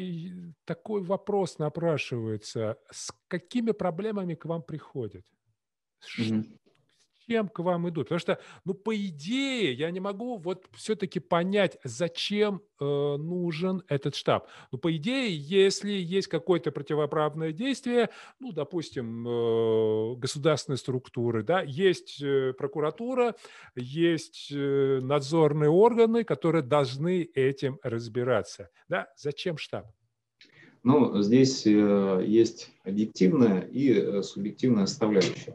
такой 0.64 1.02
вопрос 1.02 1.58
напрашивается. 1.58 2.78
С 2.90 3.12
какими 3.28 3.72
проблемами 3.72 4.34
к 4.34 4.44
вам 4.44 4.62
приходят? 4.62 5.24
Mm-hmm 6.18 6.58
зачем 7.28 7.48
к 7.48 7.58
вам 7.60 7.88
идут? 7.88 8.06
Потому 8.06 8.18
что, 8.18 8.38
ну, 8.64 8.74
по 8.74 8.96
идее, 8.96 9.72
я 9.72 9.90
не 9.90 10.00
могу 10.00 10.38
вот 10.38 10.66
все-таки 10.74 11.20
понять, 11.20 11.78
зачем 11.84 12.62
э, 12.80 12.84
нужен 12.84 13.82
этот 13.88 14.14
штаб. 14.14 14.48
Ну, 14.72 14.78
по 14.78 14.94
идее, 14.96 15.36
если 15.36 15.90
есть 15.90 16.28
какое-то 16.28 16.72
противоправное 16.72 17.52
действие, 17.52 18.08
ну, 18.40 18.52
допустим, 18.52 19.26
э, 19.28 20.14
государственные 20.16 20.78
структуры, 20.78 21.42
да, 21.42 21.60
есть 21.60 22.20
э, 22.22 22.54
прокуратура, 22.56 23.34
есть 23.76 24.48
э, 24.50 25.00
надзорные 25.02 25.70
органы, 25.70 26.24
которые 26.24 26.62
должны 26.62 27.22
этим 27.34 27.78
разбираться. 27.82 28.70
Да, 28.88 29.08
зачем 29.16 29.58
штаб? 29.58 29.86
Но 30.82 31.20
здесь 31.22 31.66
э, 31.66 32.22
есть 32.26 32.72
объективная 32.84 33.60
и 33.60 33.92
э, 33.92 34.22
субъективная 34.22 34.86
составляющая. 34.86 35.54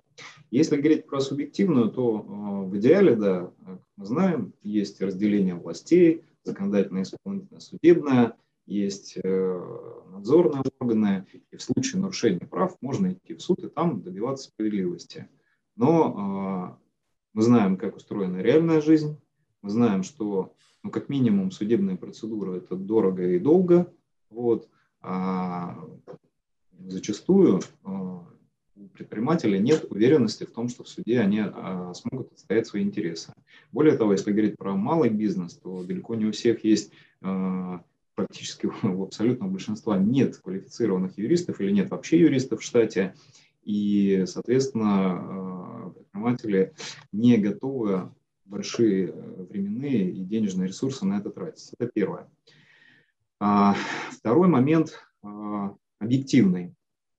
Если 0.52 0.78
говорить 0.78 1.08
про 1.08 1.22
субъективную, 1.22 1.90
то 1.90 2.20
э, 2.20 2.70
в 2.70 2.78
идеале, 2.78 3.16
да, 3.16 3.52
как 3.66 3.82
мы 3.96 4.06
знаем, 4.06 4.54
есть 4.62 5.02
разделение 5.02 5.56
властей, 5.56 6.24
законодательное, 6.44 7.04
исполнительное, 7.04 7.62
судебное, 7.62 8.36
есть 8.66 9.18
надзорные 9.24 10.64
органы, 10.80 11.26
и 11.52 11.58
в 11.58 11.62
случае 11.62 12.02
нарушения 12.02 12.48
прав 12.48 12.78
можно 12.82 13.12
идти 13.12 13.34
в 13.34 13.42
суд 13.42 13.60
и 13.60 13.68
там 13.68 14.02
добиваться 14.02 14.46
справедливости. 14.46 15.28
Но 15.76 16.80
мы 17.34 17.42
знаем, 17.42 17.76
как 17.76 17.98
устроена 17.98 18.38
реальная 18.38 18.80
жизнь, 18.80 19.18
мы 19.62 19.70
знаем, 19.70 20.04
что 20.04 20.54
ну, 20.82 20.92
как 20.92 21.10
минимум 21.10 21.52
судебная 21.52 21.98
процедура 21.98 22.56
это 22.56 22.76
дорого 22.76 23.26
и 23.26 23.40
долго, 23.40 23.92
вот, 24.30 24.70
а 25.04 25.78
зачастую 26.80 27.62
а, 27.84 28.26
у 28.76 28.88
предпринимателя 28.88 29.60
нет 29.60 29.86
уверенности 29.90 30.46
в 30.46 30.52
том, 30.52 30.70
что 30.70 30.84
в 30.84 30.90
суде 30.90 31.20
они 31.20 31.42
а, 31.44 31.94
смогут 31.94 32.32
отстоять 32.34 32.68
свои 32.68 32.82
интересы. 32.82 33.34
Более 33.72 33.98
того, 33.98 34.14
если 34.14 34.32
говорить 34.32 34.58
про 34.58 34.76
малый 34.76 35.10
бизнес, 35.10 35.54
то 35.56 35.84
далеко 35.84 36.16
не 36.16 36.26
у 36.26 36.32
всех 36.32 36.64
есть 36.64 36.92
практически 38.16 38.68
у 38.84 39.04
абсолютного 39.04 39.50
большинства 39.50 39.98
нет 39.98 40.38
квалифицированных 40.38 41.18
юристов 41.18 41.62
или 41.62 41.72
нет 41.72 41.90
вообще 41.92 42.20
юристов 42.20 42.62
в 42.62 42.64
штате. 42.64 43.14
И, 43.64 44.26
соответственно, 44.26 45.94
предприниматели 45.94 46.74
не 47.12 47.38
готовы 47.38 48.12
большие 48.46 49.08
э, 49.08 49.46
временные 49.50 50.12
и 50.12 50.24
денежные 50.24 50.68
ресурсы 50.68 51.06
на 51.06 51.18
это 51.18 51.30
тратить. 51.30 51.72
Это 51.78 51.90
первое. 51.94 52.30
А, 53.40 53.76
второй 54.12 54.48
момент 54.48 55.00
а, 55.22 55.76
объективный. 56.00 56.74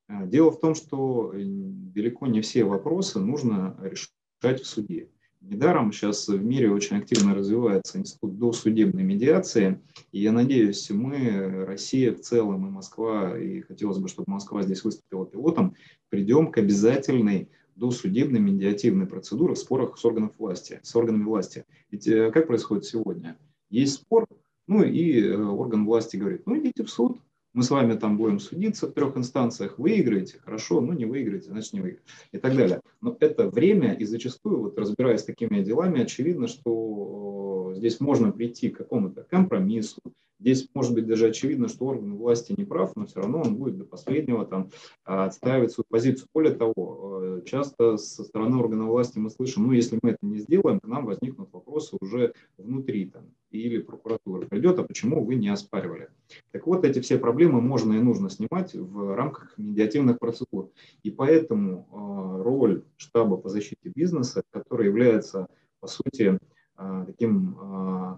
А, 0.09 0.27
дело 0.27 0.51
в 0.51 0.61
том, 0.61 0.75
что 0.75 1.33
э, 1.35 1.41
далеко 1.43 2.27
не 2.27 2.41
все 2.41 2.65
вопросы 2.65 3.19
нужно 3.21 3.77
решать 3.83 4.63
в 4.63 4.67
суде. 4.67 5.09
Недаром 5.41 5.93
сейчас 5.93 6.27
в 6.29 6.43
мире 6.43 6.71
очень 6.71 6.97
активно 6.97 7.35
развивается 7.35 7.99
институт 7.99 8.39
досудебной 8.39 9.03
медиации, 9.03 9.79
и 10.11 10.23
я 10.23 10.33
надеюсь, 10.33 10.89
мы, 10.89 11.67
Россия 11.67 12.15
в 12.15 12.21
целом 12.21 12.67
и 12.67 12.71
Москва, 12.71 13.39
и 13.39 13.61
хотелось 13.61 13.99
бы, 13.99 14.09
чтобы 14.09 14.33
Москва 14.33 14.63
здесь 14.63 14.85
выступила 14.85 15.27
пилотом, 15.27 15.75
придем 16.09 16.51
к 16.51 16.57
обязательной 16.57 17.51
досудебной 17.77 18.41
медиативной 18.41 19.07
процедуре 19.07 19.55
в 19.55 19.59
спорах 19.59 19.99
с, 19.99 20.05
органов 20.05 20.33
власти, 20.39 20.81
с 20.83 20.97
органами 20.97 21.25
власти. 21.25 21.67
Ведь 21.91 22.07
э, 22.09 22.31
как 22.31 22.47
происходит 22.47 22.87
сегодня? 22.87 23.37
Есть 23.69 23.95
спор, 23.95 24.27
ну 24.67 24.83
и 24.83 25.21
э, 25.23 25.37
орган 25.37 25.85
власти 25.85 26.17
говорит, 26.17 26.43
ну 26.47 26.59
идите 26.59 26.85
в 26.85 26.91
суд, 26.91 27.19
мы 27.53 27.63
с 27.63 27.71
вами 27.71 27.95
там 27.95 28.17
будем 28.17 28.41
судиться 28.41 28.89
в 28.89 28.93
трех 28.93 29.17
инстанциях, 29.17 29.79
выиграете, 29.79 30.41
хорошо, 30.45 30.81
ну 30.81 30.93
не 30.93 31.05
выиграете, 31.05 31.51
значит 31.51 31.73
не 31.73 31.81
выиграете, 31.81 32.07
и 32.33 32.39
так 32.39 32.57
далее. 32.57 32.81
Но 33.01 33.17
это 33.21 33.49
время, 33.49 33.93
и 33.95 34.05
зачастую, 34.05 34.61
вот 34.61 34.79
разбираясь 34.79 35.21
с 35.21 35.25
такими 35.25 35.63
делами, 35.63 36.03
очевидно, 36.03 36.49
что 36.49 37.44
здесь 37.77 38.01
можно 38.01 38.33
прийти 38.33 38.71
к 38.71 38.79
какому-то 38.79 39.23
компромиссу, 39.23 40.01
Здесь 40.45 40.69
может 40.75 40.93
быть 40.93 41.07
даже 41.07 41.29
очевидно, 41.29 41.69
что 41.69 41.87
орган 41.87 42.17
власти 42.17 42.55
не 42.57 42.65
прав, 42.65 42.95
но 42.97 43.07
все 43.07 43.21
равно 43.21 43.41
он 43.41 43.57
будет 43.57 43.79
до 43.79 43.85
последнего 43.85 44.45
там, 44.45 44.69
отстаивать 45.05 45.73
свою 45.73 45.87
позицию. 45.89 46.29
Более 46.35 46.55
того, 46.55 47.21
э, 47.23 47.43
часто 47.47 47.97
со 47.97 48.25
стороны 48.25 48.59
органов 48.59 48.89
власти 48.89 49.19
мы 49.19 49.31
слышим, 49.31 49.67
ну, 49.67 49.73
если 49.73 49.99
мы 50.03 50.11
это 50.11 50.19
не 50.21 50.39
сделаем, 50.39 50.81
то 50.81 50.89
нам 50.89 51.07
возникнут 51.07 51.51
вопросы 51.53 51.97
уже 52.01 52.35
внутри 52.59 53.07
там, 53.07 53.23
или 53.53 53.79
прокуратура 53.79 54.45
придет, 54.47 54.79
а 54.79 54.83
почему 54.83 55.25
вы 55.25 55.37
не 55.37 55.49
оспаривали. 55.49 56.09
Так 56.51 56.67
вот, 56.67 56.85
эти 56.85 57.01
все 57.01 57.17
проблемы 57.17 57.61
можно 57.61 57.95
и 57.95 58.01
нужно 58.01 58.29
снимать 58.29 58.75
в 58.75 59.15
рамках 59.15 59.57
медиативных 59.57 60.19
процедур. 60.19 60.71
И 61.05 61.11
поэтому 61.11 61.89
э, 61.91 62.43
роль 62.43 62.83
штаба 62.97 63.37
по 63.37 63.49
защите 63.49 63.91
бизнеса, 63.95 64.43
который 64.51 64.87
является, 64.87 65.47
по 65.81 65.87
сути, 65.87 66.39
таким 66.77 67.57
э, 67.61 68.17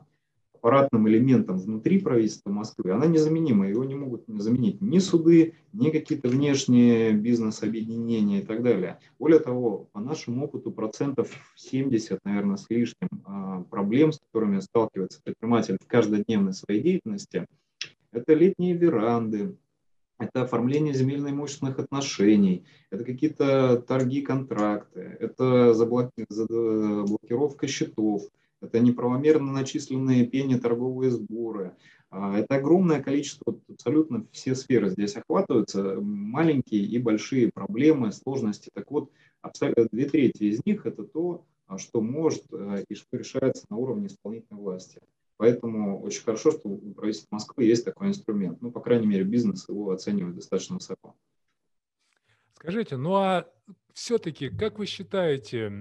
аппаратным 0.66 1.08
элементом 1.08 1.58
внутри 1.58 2.00
правительства 2.00 2.50
Москвы, 2.50 2.90
она 2.90 3.06
незаменима. 3.06 3.68
Его 3.68 3.84
не 3.84 3.94
могут 3.94 4.24
заменить 4.26 4.80
ни 4.80 4.98
суды, 4.98 5.54
ни 5.72 5.90
какие-то 5.90 6.28
внешние 6.28 7.12
бизнес-объединения 7.12 8.40
и 8.40 8.44
так 8.44 8.64
далее. 8.64 8.98
Более 9.18 9.38
того, 9.38 9.88
по 9.92 10.00
нашему 10.00 10.44
опыту 10.44 10.72
процентов 10.72 11.30
70, 11.54 12.18
наверное, 12.24 12.56
с 12.56 12.68
лишним 12.68 13.08
а, 13.24 13.62
проблем, 13.62 14.10
с 14.10 14.18
которыми 14.18 14.58
сталкивается 14.58 15.20
предприниматель 15.22 15.78
в 15.80 15.86
каждодневной 15.86 16.52
своей 16.52 16.82
деятельности, 16.82 17.46
это 18.10 18.34
летние 18.34 18.74
веранды, 18.74 19.54
это 20.18 20.42
оформление 20.42 20.94
земельно-имущественных 20.94 21.78
отношений, 21.78 22.64
это 22.90 23.04
какие-то 23.04 23.84
торги, 23.86 24.22
контракты, 24.22 25.16
это 25.20 25.74
заблокировка 25.74 27.68
счетов, 27.68 28.22
это 28.66 28.80
неправомерно 28.80 29.52
начисленные 29.52 30.26
пени 30.26 30.56
торговые 30.56 31.10
сборы. 31.10 31.76
А, 32.10 32.38
это 32.38 32.56
огромное 32.56 33.02
количество, 33.02 33.58
абсолютно 33.68 34.26
все 34.32 34.54
сферы 34.54 34.90
здесь 34.90 35.16
охватываются, 35.16 36.00
маленькие 36.00 36.82
и 36.82 36.98
большие 36.98 37.50
проблемы, 37.52 38.12
сложности. 38.12 38.70
Так 38.72 38.90
вот, 38.90 39.10
две 39.92 40.06
трети 40.06 40.44
из 40.44 40.64
них 40.64 40.86
это 40.86 41.04
то, 41.04 41.44
а, 41.66 41.78
что 41.78 42.00
может 42.00 42.44
э, 42.52 42.84
и 42.88 42.94
что 42.94 43.16
решается 43.16 43.64
на 43.70 43.76
уровне 43.76 44.06
исполнительной 44.06 44.60
власти. 44.60 45.00
Поэтому 45.36 46.00
очень 46.00 46.22
хорошо, 46.22 46.52
что 46.52 46.68
у 46.68 46.94
правительства 46.94 47.28
Москвы 47.32 47.64
есть 47.64 47.84
такой 47.84 48.08
инструмент. 48.08 48.62
Ну, 48.62 48.70
по 48.70 48.80
крайней 48.80 49.06
мере, 49.06 49.24
бизнес 49.24 49.68
его 49.68 49.90
оценивает 49.90 50.36
достаточно 50.36 50.76
высоко. 50.76 51.14
Скажите, 52.66 52.96
ну 52.96 53.14
а 53.14 53.46
все-таки, 53.92 54.48
как 54.48 54.80
вы 54.80 54.86
считаете, 54.86 55.72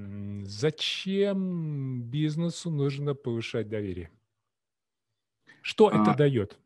зачем 0.43 2.03
бизнесу 2.03 2.69
нужно 2.69 3.15
повышать 3.15 3.69
доверие? 3.69 4.11
Что 5.63 5.87
а, 5.87 5.99
это 5.99 6.15
дает? 6.15 6.59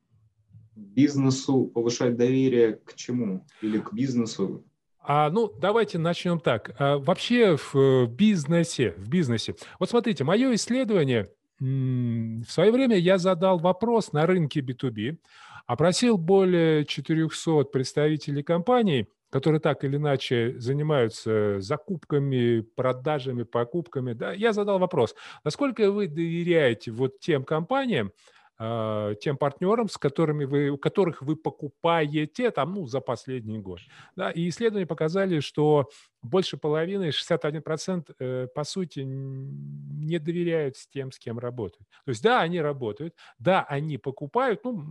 Бизнесу 0.75 1.67
повышать 1.73 2.17
доверие 2.17 2.73
к 2.83 2.95
чему? 2.95 3.47
Или 3.61 3.79
к 3.79 3.93
бизнесу? 3.93 4.65
А, 4.99 5.29
ну, 5.29 5.53
давайте 5.57 5.99
начнем 5.99 6.41
так. 6.41 6.75
А, 6.77 6.97
вообще 6.97 7.55
в 7.55 8.07
бизнесе, 8.07 8.95
в 8.97 9.07
бизнесе. 9.07 9.55
Вот 9.79 9.89
смотрите, 9.89 10.25
мое 10.25 10.53
исследование, 10.55 11.31
в 11.61 12.45
свое 12.49 12.73
время 12.73 12.97
я 12.97 13.17
задал 13.19 13.57
вопрос 13.57 14.11
на 14.11 14.25
рынке 14.25 14.59
B2B, 14.59 15.17
опросил 15.65 16.17
более 16.17 16.83
400 16.83 17.63
представителей 17.71 18.43
компаний– 18.43 19.07
которые 19.29 19.59
так 19.61 19.83
или 19.83 19.97
иначе 19.97 20.55
занимаются 20.57 21.59
закупками, 21.61 22.61
продажами, 22.61 23.43
покупками, 23.43 24.13
да, 24.13 24.33
я 24.33 24.53
задал 24.53 24.79
вопрос, 24.79 25.15
насколько 25.43 25.91
вы 25.91 26.07
доверяете 26.07 26.91
вот 26.91 27.19
тем 27.19 27.43
компаниям, 27.43 28.11
тем 28.59 29.37
партнерам, 29.37 29.87
с 29.87 29.97
которыми 29.97 30.43
вы, 30.43 30.69
у 30.69 30.77
которых 30.77 31.21
вы 31.21 31.37
покупаете 31.37 32.51
там, 32.51 32.73
ну, 32.73 32.87
за 32.87 32.99
последний 32.99 33.57
год. 33.59 33.79
Да, 34.17 34.31
и 34.31 34.49
исследования 34.49 34.85
показали, 34.85 35.39
что 35.39 35.89
больше 36.21 36.57
половины, 36.57 37.09
61% 37.09 38.15
э, 38.19 38.47
по 38.53 38.63
сути 38.65 38.99
не 38.99 40.19
доверяют 40.19 40.75
с 40.75 40.87
тем, 40.87 41.13
с 41.13 41.19
кем 41.19 41.39
работают. 41.39 41.87
То 42.03 42.09
есть 42.09 42.21
да, 42.21 42.41
они 42.41 42.59
работают, 42.59 43.15
да, 43.37 43.63
они 43.63 43.97
покупают, 43.97 44.65
ну, 44.65 44.83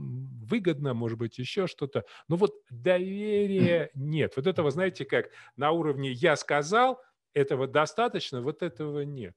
выгодно, 0.46 0.94
может 0.94 1.18
быть, 1.18 1.38
еще 1.38 1.66
что-то, 1.66 2.04
но 2.28 2.36
вот 2.36 2.54
доверия 2.70 3.90
нет. 3.94 4.32
Вот 4.36 4.46
этого, 4.46 4.70
знаете, 4.70 5.04
как 5.04 5.28
на 5.56 5.72
уровне 5.72 6.12
«я 6.12 6.36
сказал», 6.36 7.02
этого 7.38 7.66
достаточно, 7.66 8.40
вот 8.42 8.62
этого 8.62 9.00
нет. 9.00 9.34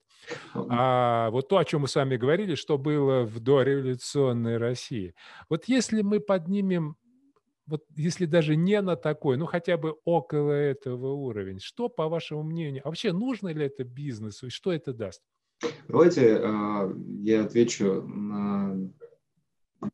А 0.53 1.29
вот 1.29 1.47
то, 1.47 1.57
о 1.57 1.65
чем 1.65 1.81
мы 1.81 1.87
с 1.87 1.95
вами 1.95 2.17
говорили, 2.17 2.55
что 2.55 2.77
было 2.77 3.23
в 3.23 3.39
дореволюционной 3.39 4.57
России. 4.57 5.13
Вот 5.49 5.65
если 5.65 6.01
мы 6.01 6.19
поднимем, 6.19 6.95
вот 7.67 7.83
если 7.95 8.25
даже 8.25 8.55
не 8.55 8.81
на 8.81 8.95
такой, 8.95 9.37
ну 9.37 9.45
хотя 9.45 9.77
бы 9.77 9.95
около 10.03 10.51
этого 10.51 11.13
уровня, 11.13 11.59
что, 11.61 11.89
по 11.89 12.07
вашему 12.07 12.43
мнению, 12.43 12.83
вообще 12.85 13.13
нужно 13.13 13.49
ли 13.49 13.65
это 13.65 13.83
бизнесу 13.83 14.47
и 14.47 14.49
что 14.49 14.71
это 14.71 14.93
даст? 14.93 15.21
Давайте 15.87 16.39
э, 16.41 16.95
я 17.21 17.45
отвечу 17.45 18.01
на 18.01 18.91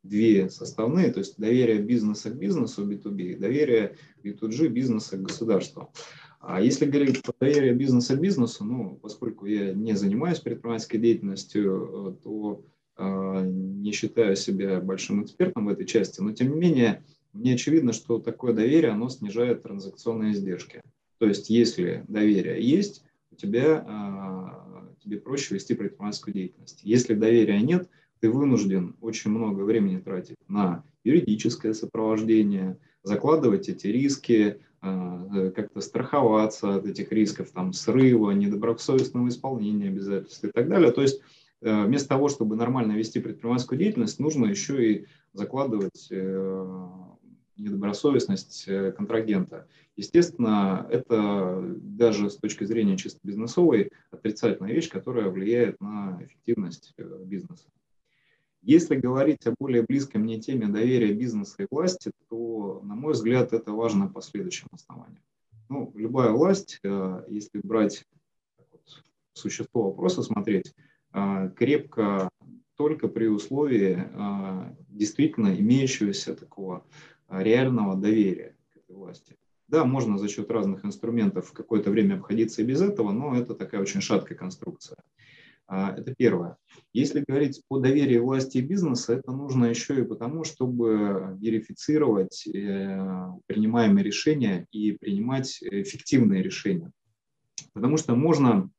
две 0.03 0.49
составные, 0.49 1.11
то 1.11 1.19
есть 1.19 1.37
доверие 1.37 1.81
бизнеса 1.81 2.29
к 2.29 2.37
бизнесу 2.37 2.89
B2B 2.89 3.21
и 3.21 3.35
доверие 3.35 3.97
B2G 4.23 4.67
бизнеса 4.67 5.17
к 5.17 5.23
государству. 5.23 5.91
А 6.39 6.61
если 6.61 6.85
говорить 6.85 7.21
про 7.23 7.33
доверие 7.39 7.73
бизнеса 7.73 8.15
бизнесу, 8.15 8.63
ну, 8.63 8.99
поскольку 9.01 9.45
я 9.45 9.73
не 9.73 9.93
занимаюсь 9.93 10.39
предпринимательской 10.39 10.97
деятельностью, 10.97 12.17
э, 12.19 12.23
то 12.23 12.65
э, 12.97 13.45
не 13.45 13.91
считаю 13.91 14.35
себя 14.35 14.79
большим 14.79 15.23
экспертом 15.23 15.65
в 15.65 15.69
этой 15.69 15.85
части, 15.85 16.21
но 16.21 16.31
тем 16.31 16.51
не 16.51 16.59
менее, 16.59 17.03
мне 17.33 17.53
очевидно, 17.53 17.91
что 17.91 18.19
такое 18.19 18.53
доверие, 18.53 18.91
оно 18.91 19.09
снижает 19.09 19.63
транзакционные 19.63 20.33
издержки. 20.33 20.81
То 21.17 21.27
есть, 21.27 21.49
если 21.49 22.05
доверие 22.07 22.61
есть, 22.61 23.03
у 23.31 23.35
тебя, 23.35 23.83
э, 23.87 25.03
тебе 25.03 25.19
проще 25.19 25.55
вести 25.55 25.73
предпринимательскую 25.73 26.33
деятельность. 26.33 26.81
Если 26.83 27.15
доверия 27.15 27.59
нет, 27.61 27.89
ты 28.19 28.29
вынужден 28.29 28.95
очень 29.01 29.31
много 29.31 29.61
времени 29.61 29.99
тратить 29.99 30.37
на 30.47 30.83
юридическое 31.03 31.73
сопровождение, 31.73 32.77
закладывать 33.03 33.69
эти 33.69 33.87
риски, 33.87 34.59
как-то 34.81 35.81
страховаться 35.81 36.75
от 36.75 36.85
этих 36.85 37.11
рисков, 37.11 37.49
там, 37.51 37.73
срыва, 37.73 38.31
недобросовестного 38.31 39.27
исполнения 39.29 39.87
обязательств 39.87 40.43
и 40.43 40.51
так 40.51 40.67
далее. 40.67 40.91
То 40.91 41.01
есть 41.01 41.21
э, 41.61 41.85
вместо 41.85 42.09
того, 42.09 42.29
чтобы 42.29 42.55
нормально 42.55 42.93
вести 42.93 43.19
предпринимательскую 43.19 43.79
деятельность, 43.79 44.19
нужно 44.19 44.45
еще 44.45 44.91
и 44.91 45.05
закладывать 45.33 46.07
э, 46.11 46.87
недобросовестность 47.57 48.65
э, 48.67 48.91
контрагента. 48.91 49.67
Естественно, 49.95 50.87
это 50.91 51.63
даже 51.81 52.29
с 52.29 52.37
точки 52.37 52.63
зрения 52.65 52.97
чисто 52.97 53.19
бизнесовой 53.23 53.91
отрицательная 54.11 54.73
вещь, 54.73 54.89
которая 54.89 55.29
влияет 55.29 55.81
на 55.81 56.19
эффективность 56.21 56.93
бизнеса. 57.25 57.65
Если 58.61 58.95
говорить 58.95 59.45
о 59.47 59.53
более 59.57 59.83
близкой 59.83 60.17
мне 60.17 60.39
теме 60.39 60.67
доверия 60.67 61.13
бизнеса 61.13 61.63
и 61.63 61.67
власти, 61.69 62.11
то, 62.29 62.81
на 62.83 62.95
мой 62.95 63.13
взгляд, 63.13 63.53
это 63.53 63.71
важно 63.71 64.07
по 64.07 64.21
следующим 64.21 64.67
основаниям. 64.71 65.21
Ну, 65.69 65.91
любая 65.95 66.31
власть, 66.31 66.79
э, 66.83 67.23
если 67.27 67.59
брать 67.61 68.05
вот, 68.71 68.81
существо 69.33 69.83
вопроса 69.83 70.23
смотреть, 70.23 70.73
э, 71.13 71.51
крепко 71.55 72.29
только 72.75 73.07
при 73.07 73.27
условии 73.27 73.97
э, 73.97 74.75
действительно 74.89 75.59
имеющегося 75.59 76.35
такого 76.35 76.85
реального 77.29 77.95
доверия 77.95 78.55
к 78.73 78.77
этой 78.77 78.95
власти. 78.95 79.35
Да, 79.67 79.83
можно 79.83 80.17
за 80.17 80.29
счет 80.29 80.49
разных 80.49 80.85
инструментов 80.85 81.51
какое-то 81.51 81.91
время 81.91 82.15
обходиться 82.15 82.61
и 82.61 82.65
без 82.65 82.81
этого, 82.81 83.11
но 83.11 83.35
это 83.35 83.53
такая 83.53 83.81
очень 83.81 83.99
шаткая 83.99 84.37
конструкция. 84.37 84.97
А, 85.67 85.93
это 85.97 86.15
первое. 86.15 86.57
Если 86.93 87.23
говорить 87.27 87.61
о 87.69 87.79
доверии 87.79 88.17
власти 88.17 88.59
и 88.59 88.61
бизнеса, 88.61 89.13
это 89.13 89.31
нужно 89.31 89.65
еще 89.65 89.99
и 89.99 90.05
потому, 90.05 90.45
чтобы 90.45 91.37
верифицировать 91.39 92.47
э, 92.47 93.29
принимаемые 93.47 94.03
решения 94.03 94.65
и 94.71 94.93
принимать 94.93 95.61
эффективные 95.61 96.41
решения. 96.41 96.91
Потому 97.73 97.97
что 97.97 98.15
можно 98.15 98.69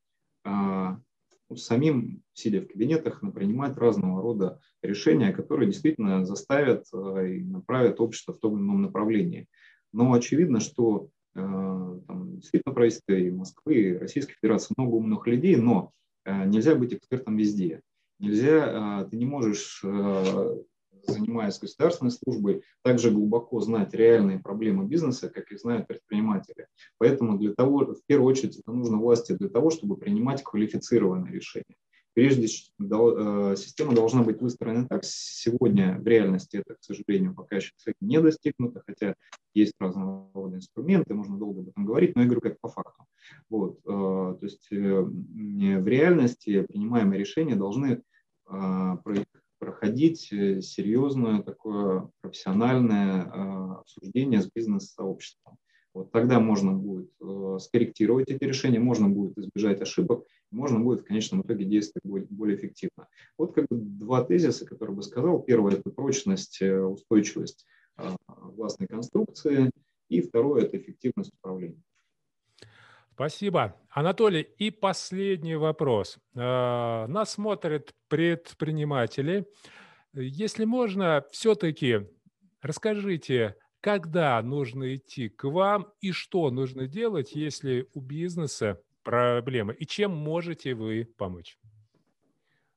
а, 0.43 0.99
самим, 1.55 2.23
сидя 2.33 2.61
в 2.61 2.67
кабинетах, 2.67 3.21
принимать 3.33 3.77
разного 3.77 4.21
рода 4.21 4.59
решения, 4.81 5.31
которые 5.31 5.67
действительно 5.67 6.25
заставят 6.25 6.85
э, 6.93 7.35
и 7.35 7.43
направят 7.43 7.99
общество 7.99 8.33
в 8.33 8.39
том 8.39 8.55
или 8.55 8.63
ином 8.63 8.81
направлении. 8.81 9.47
Но 9.93 10.13
очевидно, 10.13 10.59
что 10.59 11.09
э, 11.35 11.39
там, 11.39 12.39
действительно 12.39 12.73
правительство 12.73 13.13
и 13.13 13.29
Москвы, 13.29 13.75
и 13.75 13.97
Российской 13.97 14.33
Федерации 14.41 14.73
много 14.77 14.95
умных 14.95 15.27
людей, 15.27 15.55
но 15.55 15.91
нельзя 16.45 16.75
быть 16.75 16.93
экспертом 16.93 17.37
везде. 17.37 17.81
Нельзя, 18.19 19.03
э, 19.03 19.09
ты 19.09 19.17
не 19.17 19.25
можешь, 19.25 19.81
э, 19.83 20.57
занимаясь 21.07 21.59
государственной 21.59 22.11
службой, 22.11 22.63
также 22.83 23.11
глубоко 23.11 23.61
знать 23.61 23.93
реальные 23.93 24.39
проблемы 24.39 24.85
бизнеса, 24.85 25.29
как 25.29 25.51
их 25.51 25.59
знают 25.59 25.87
предприниматели. 25.87 26.67
Поэтому 26.97 27.37
для 27.37 27.53
того, 27.53 27.93
в 27.93 28.05
первую 28.05 28.29
очередь, 28.29 28.57
это 28.57 28.71
нужно 28.71 28.97
власти 28.97 29.31
для 29.33 29.49
того, 29.49 29.69
чтобы 29.69 29.97
принимать 29.97 30.43
квалифицированные 30.43 31.33
решения. 31.33 31.75
Прежде 32.19 32.47
система 32.49 33.95
должна 33.95 34.23
быть 34.23 34.41
выстроена 34.41 34.85
так. 34.89 35.05
Сегодня 35.05 35.97
в 36.01 36.05
реальности 36.05 36.57
это, 36.57 36.75
к 36.75 36.83
сожалению, 36.83 37.33
пока 37.33 37.55
еще 37.55 37.71
не 38.01 38.19
достигнуто, 38.19 38.83
хотя 38.85 39.15
есть 39.53 39.71
разного 39.79 40.29
рода 40.33 40.57
инструменты, 40.57 41.13
можно 41.13 41.37
долго 41.37 41.61
об 41.61 41.69
этом 41.69 41.85
говорить, 41.85 42.17
но 42.17 42.23
я 42.23 42.27
говорю 42.27 42.41
как 42.41 42.59
по 42.59 42.67
факту. 42.67 43.05
Вот, 43.49 43.81
то 43.83 44.37
есть 44.41 44.69
в 44.69 45.87
реальности 45.87 46.61
принимаемые 46.63 47.21
решения 47.21 47.55
должны 47.55 48.01
проходить 49.57 50.19
серьезное 50.19 51.41
такое 51.41 52.09
профессиональное 52.19 53.79
обсуждение 53.79 54.41
с 54.41 54.51
бизнес-сообществом. 54.53 55.55
Вот 55.93 56.11
тогда 56.11 56.39
можно 56.39 56.71
будет 56.71 57.09
э, 57.19 57.57
скорректировать 57.59 58.29
эти 58.29 58.43
решения, 58.43 58.79
можно 58.79 59.09
будет 59.09 59.35
избежать 59.39 59.81
ошибок, 59.81 60.23
можно 60.51 60.79
будет 60.79 61.01
в 61.01 61.05
конечном 61.05 61.41
итоге 61.41 61.65
действовать 61.65 62.29
более, 62.29 62.57
эффективно. 62.57 63.07
Вот 63.37 63.53
как 63.53 63.67
бы 63.69 63.77
два 63.77 64.23
тезиса, 64.23 64.65
которые 64.65 64.95
бы 64.95 65.03
сказал. 65.03 65.41
Первое– 65.41 65.73
это 65.77 65.89
прочность, 65.89 66.61
э, 66.61 66.81
устойчивость 66.81 67.65
э, 67.97 68.09
властной 68.27 68.87
конструкции, 68.87 69.71
и 70.09 70.21
второе– 70.21 70.63
это 70.65 70.77
эффективность 70.77 71.33
управления. 71.33 71.81
Спасибо. 73.13 73.75
Анатолий, 73.89 74.41
и 74.41 74.71
последний 74.71 75.55
вопрос. 75.55 76.17
Э, 76.35 77.05
нас 77.07 77.33
смотрят 77.33 77.93
предприниматели. 78.07 79.45
Если 80.13 80.65
можно, 80.65 81.25
все-таки 81.31 82.07
расскажите, 82.61 83.55
когда 83.81 84.41
нужно 84.41 84.95
идти 84.95 85.29
к 85.29 85.45
вам 85.45 85.91
и 86.01 86.11
что 86.11 86.49
нужно 86.49 86.87
делать, 86.87 87.33
если 87.33 87.87
у 87.93 88.01
бизнеса 88.01 88.81
проблемы, 89.09 89.73
и 89.73 89.87
чем 89.87 90.15
можете 90.15 90.75
вы 90.75 91.07
помочь? 91.17 91.57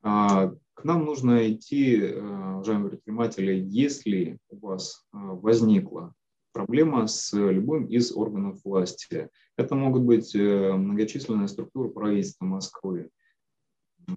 А, 0.02 0.54
к 0.72 0.84
нам 0.84 1.04
нужно 1.04 1.52
идти, 1.52 2.00
э, 2.00 2.20
уважаемые 2.20 2.90
предприниматели, 2.90 3.52
если 3.52 4.38
у 4.48 4.66
вас 4.66 5.04
э, 5.12 5.18
возникла 5.18 6.14
проблема 6.52 7.06
с 7.06 7.34
любым 7.34 7.86
из 7.86 8.16
органов 8.16 8.60
власти. 8.64 9.28
Это 9.58 9.74
могут 9.74 10.04
быть 10.04 10.34
э, 10.34 10.72
многочисленные 10.72 11.48
структуры 11.48 11.90
правительства 11.90 12.46
Москвы, 12.46 13.10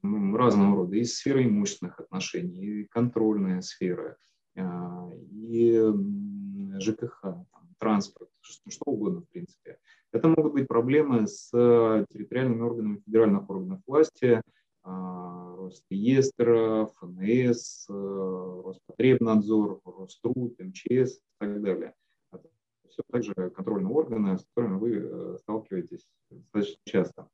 разного 0.01 0.78
рода, 0.78 0.95
и 0.95 1.04
сферы 1.04 1.43
имущественных 1.43 1.99
отношений, 1.99 2.65
и 2.65 2.86
контрольная 2.86 3.62
сфера, 3.62 4.17
и 4.58 5.80
ЖКХ, 6.80 7.23
транспорт, 7.78 8.30
что 8.41 8.86
угодно, 8.86 9.21
в 9.21 9.30
принципе. 9.30 9.64
Это 10.25 10.33
могут 10.41 10.53
быть 10.53 10.67
проблемы 10.67 11.27
с 11.27 11.51
э, 11.53 12.05
территориальными 12.09 12.61
органами 12.61 13.01
федеральных 13.05 13.47
органов 13.47 13.81
власти, 13.85 14.41
а, 14.81 15.55
Росреестр, 15.55 16.88
ФНС, 16.97 17.85
э, 17.88 18.61
Роспотребнадзор, 18.65 19.81
Роструд, 19.85 20.57
МЧС 20.57 21.17
и 21.17 21.21
так 21.38 21.61
далее. 21.61 21.93
Это 22.31 22.49
все 22.89 23.03
также 23.11 23.35
контрольные 23.35 23.93
органы, 23.93 24.39
с 24.39 24.45
которыми 24.45 24.79
вы 24.79 24.95
э, 24.95 25.38
сталкиваетесь 25.41 26.07
достаточно 26.31 26.81
часто. 26.85 27.29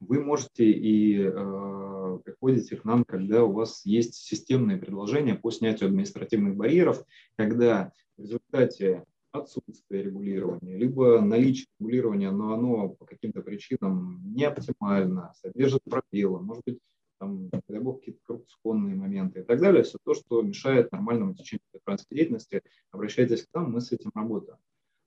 Вы 0.00 0.22
можете 0.22 0.70
и 0.70 1.22
э, 1.22 2.18
приходите 2.24 2.76
к 2.76 2.84
нам, 2.84 3.04
когда 3.04 3.42
у 3.44 3.52
вас 3.52 3.86
есть 3.86 4.16
системные 4.16 4.76
предложения 4.76 5.34
по 5.34 5.50
снятию 5.50 5.88
административных 5.88 6.56
барьеров, 6.56 7.02
когда 7.38 7.90
в 8.18 8.20
результате 8.20 9.06
отсутствия 9.38 10.02
регулирования, 10.02 10.76
либо 10.76 11.20
наличие 11.20 11.66
регулирования, 11.78 12.30
но 12.30 12.54
оно 12.54 12.88
по 12.90 13.04
каким-то 13.04 13.42
причинам 13.42 14.22
не 14.24 14.44
оптимально, 14.44 15.32
содержит 15.40 15.82
пробелы, 15.84 16.40
может 16.40 16.62
быть, 16.64 16.78
там, 17.18 17.48
дай 17.68 17.80
бог, 17.80 18.00
какие-то 18.00 18.20
коррупционные 18.24 18.94
моменты 18.94 19.40
и 19.40 19.42
так 19.42 19.60
далее, 19.60 19.82
все 19.82 19.98
то, 20.04 20.14
что 20.14 20.42
мешает 20.42 20.92
нормальному 20.92 21.34
течению 21.34 21.62
предпринимательской 21.72 22.14
деятельности, 22.14 22.62
обращайтесь 22.90 23.42
к 23.42 23.54
нам, 23.54 23.72
мы 23.72 23.80
с 23.80 23.92
этим 23.92 24.10
работаем. 24.14 24.58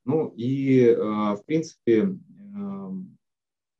Ну 0.05 0.33
и, 0.35 0.85
э, 0.85 0.95
в 0.95 1.43
принципе, 1.45 2.01
э, 2.01 2.89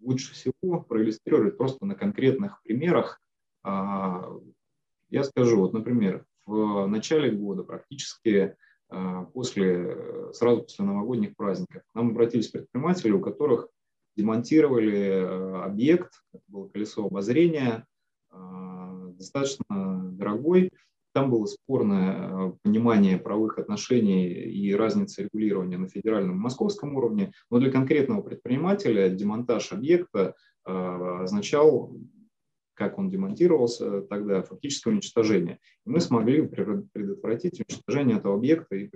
лучше 0.02 0.34
всего 0.34 0.82
проиллюстрировать 0.82 1.58
просто 1.58 1.86
на 1.86 1.96
конкретных 1.96 2.62
примерах. 2.64 3.22
А, 3.64 4.30
я 5.10 5.24
скажу, 5.24 5.58
вот, 5.58 5.74
например, 5.74 6.26
в 6.46 6.88
начале 6.88 7.32
года 7.32 7.64
практически 7.64 8.56
после, 9.34 10.32
сразу 10.34 10.64
после 10.64 10.86
новогодних 10.86 11.36
праздников. 11.36 11.84
К 11.92 11.96
нам 11.96 12.10
обратились 12.10 12.48
предприниматели, 12.48 13.12
у 13.12 13.20
которых 13.20 13.70
демонтировали 14.20 14.98
э, 14.98 15.62
объект, 15.64 16.12
это 16.34 16.44
было 16.48 16.68
колесо 16.68 17.06
обозрения, 17.06 17.86
а, 18.32 19.08
достаточно 19.18 20.10
дорогой, 20.12 20.72
там 21.14 21.32
было 21.32 21.46
спорное 21.46 22.30
э, 22.30 22.52
понимание 22.62 23.18
правовых 23.18 23.58
отношений 23.58 24.28
и 24.28 24.74
разница 24.74 25.24
регулирования 25.24 25.78
на 25.78 25.88
федеральном 25.88 26.36
и 26.36 26.40
московском 26.40 26.96
уровне, 26.96 27.32
но 27.50 27.60
для 27.60 27.72
конкретного 27.72 28.22
предпринимателя 28.22 29.10
демонтаж 29.10 29.72
объекта 29.72 30.36
э, 30.66 30.72
означал, 31.24 31.96
как 32.80 32.98
он 32.98 33.10
демонтировался 33.10 34.02
тогда, 34.04 34.42
фактическое 34.42 34.94
уничтожение. 34.94 35.60
И 35.86 35.90
мы 35.90 36.00
смогли 36.00 36.48
предотвратить 36.48 37.60
уничтожение 37.60 38.18
этого 38.18 38.36
объекта 38.36 38.78
и, 38.78 38.90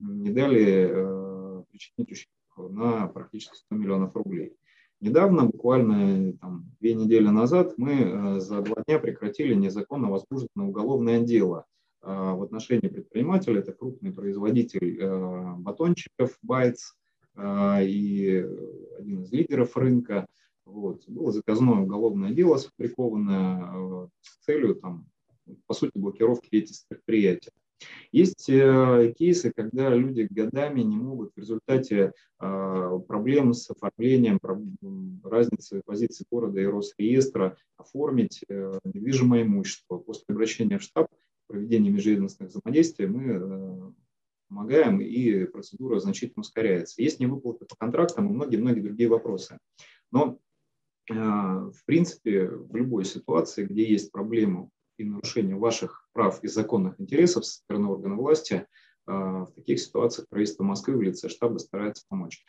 не 0.00 0.30
дали 0.30 0.88
э, 0.88 1.62
причинить 1.70 2.10
ущерб 2.10 2.70
на 2.72 3.06
практически 3.08 3.54
100 3.54 3.76
миллионов 3.76 4.16
рублей. 4.16 4.56
Недавно, 5.02 5.44
буквально 5.44 6.32
там, 6.38 6.64
две 6.80 6.94
недели 6.94 7.28
назад, 7.28 7.74
мы 7.76 7.92
э, 7.92 8.40
за 8.40 8.62
два 8.62 8.82
дня 8.86 8.98
прекратили 8.98 9.52
незаконно 9.52 10.10
возбужденное 10.10 10.66
уголовное 10.66 11.20
дело 11.20 11.66
э, 12.02 12.06
в 12.08 12.42
отношении 12.42 12.88
предпринимателя. 12.88 13.58
Это 13.60 13.74
крупный 13.74 14.10
производитель 14.10 14.98
э, 14.98 15.54
батончиков 15.58 16.38
Байц 16.42 16.92
и 17.38 18.48
один 18.98 19.20
из 19.24 19.30
лидеров 19.30 19.76
рынка. 19.76 20.26
Вот. 20.66 21.08
Было 21.08 21.32
заказное 21.32 21.76
уголовное 21.76 22.32
дело 22.32 22.58
сфабрикованное 22.58 24.10
с 24.20 24.44
целью, 24.44 24.74
там, 24.74 25.06
по 25.66 25.74
сути, 25.74 25.92
блокировки 25.96 26.48
этих 26.50 26.76
предприятий. 26.88 27.50
Есть 28.12 28.48
э, 28.48 29.12
кейсы, 29.18 29.52
когда 29.54 29.94
люди 29.94 30.26
годами 30.30 30.80
не 30.80 30.96
могут 30.96 31.32
в 31.34 31.38
результате 31.38 32.12
э, 32.40 33.00
проблем 33.06 33.52
с 33.52 33.70
оформлением, 33.70 34.40
разницы 35.22 35.82
позиций 35.84 36.26
города 36.30 36.60
и 36.60 36.64
Росреестра 36.64 37.56
оформить 37.76 38.44
э, 38.48 38.78
недвижимое 38.84 39.42
имущество. 39.42 39.98
После 39.98 40.24
обращения 40.28 40.78
в 40.78 40.82
штаб 40.82 41.08
проведения 41.46 41.90
межведомственных 41.90 42.52
взаимодействий 42.52 43.06
мы 43.06 43.94
помогаем, 44.48 45.00
и 45.00 45.44
процедура 45.44 45.98
значительно 45.98 46.40
ускоряется. 46.40 47.02
Есть 47.02 47.20
невыплаты 47.20 47.66
по 47.66 47.76
контрактам 47.76 48.28
и 48.28 48.32
многие-многие 48.32 48.80
другие 48.80 49.08
вопросы. 49.08 49.58
Но, 50.12 50.38
в 51.08 51.84
принципе, 51.84 52.48
в 52.48 52.74
любой 52.74 53.04
ситуации, 53.04 53.64
где 53.64 53.88
есть 53.88 54.10
проблема 54.10 54.68
и 54.98 55.04
нарушение 55.04 55.56
ваших 55.56 56.08
прав 56.12 56.42
и 56.42 56.48
законных 56.48 57.00
интересов 57.00 57.44
со 57.44 57.58
стороны 57.58 57.88
органов 57.88 58.18
власти, 58.18 58.66
а, 59.06 59.44
в 59.44 59.52
таких 59.52 59.78
ситуациях 59.78 60.28
правительство 60.28 60.64
Москвы 60.64 60.96
в 60.96 61.02
лице 61.02 61.28
штаба 61.28 61.58
старается 61.58 62.04
помочь. 62.08 62.44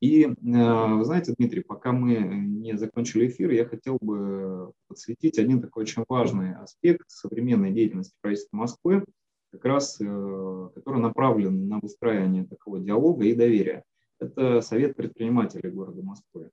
И, 0.00 0.26
а, 0.26 0.94
вы 0.96 1.04
знаете, 1.04 1.34
Дмитрий, 1.36 1.62
пока 1.62 1.92
мы 1.92 2.16
не 2.16 2.76
закончили 2.76 3.28
эфир, 3.28 3.50
я 3.50 3.64
хотел 3.64 3.98
бы 4.00 4.72
подсветить 4.88 5.38
один 5.38 5.62
такой 5.62 5.84
очень 5.84 6.04
важный 6.08 6.54
аспект 6.56 7.08
современной 7.08 7.72
деятельности 7.72 8.14
правительства 8.20 8.56
Москвы, 8.56 9.04
как 9.50 9.64
раз 9.64 9.98
э, 10.00 10.68
который 10.74 11.00
направлен 11.00 11.68
на 11.68 11.78
выстраивание 11.78 12.44
такого 12.44 12.80
диалога 12.80 13.24
и 13.24 13.34
доверия. 13.34 13.84
Это 14.18 14.60
Совет 14.60 14.96
предпринимателей 14.96 15.70
города 15.70 16.02
Москвы. 16.02 16.50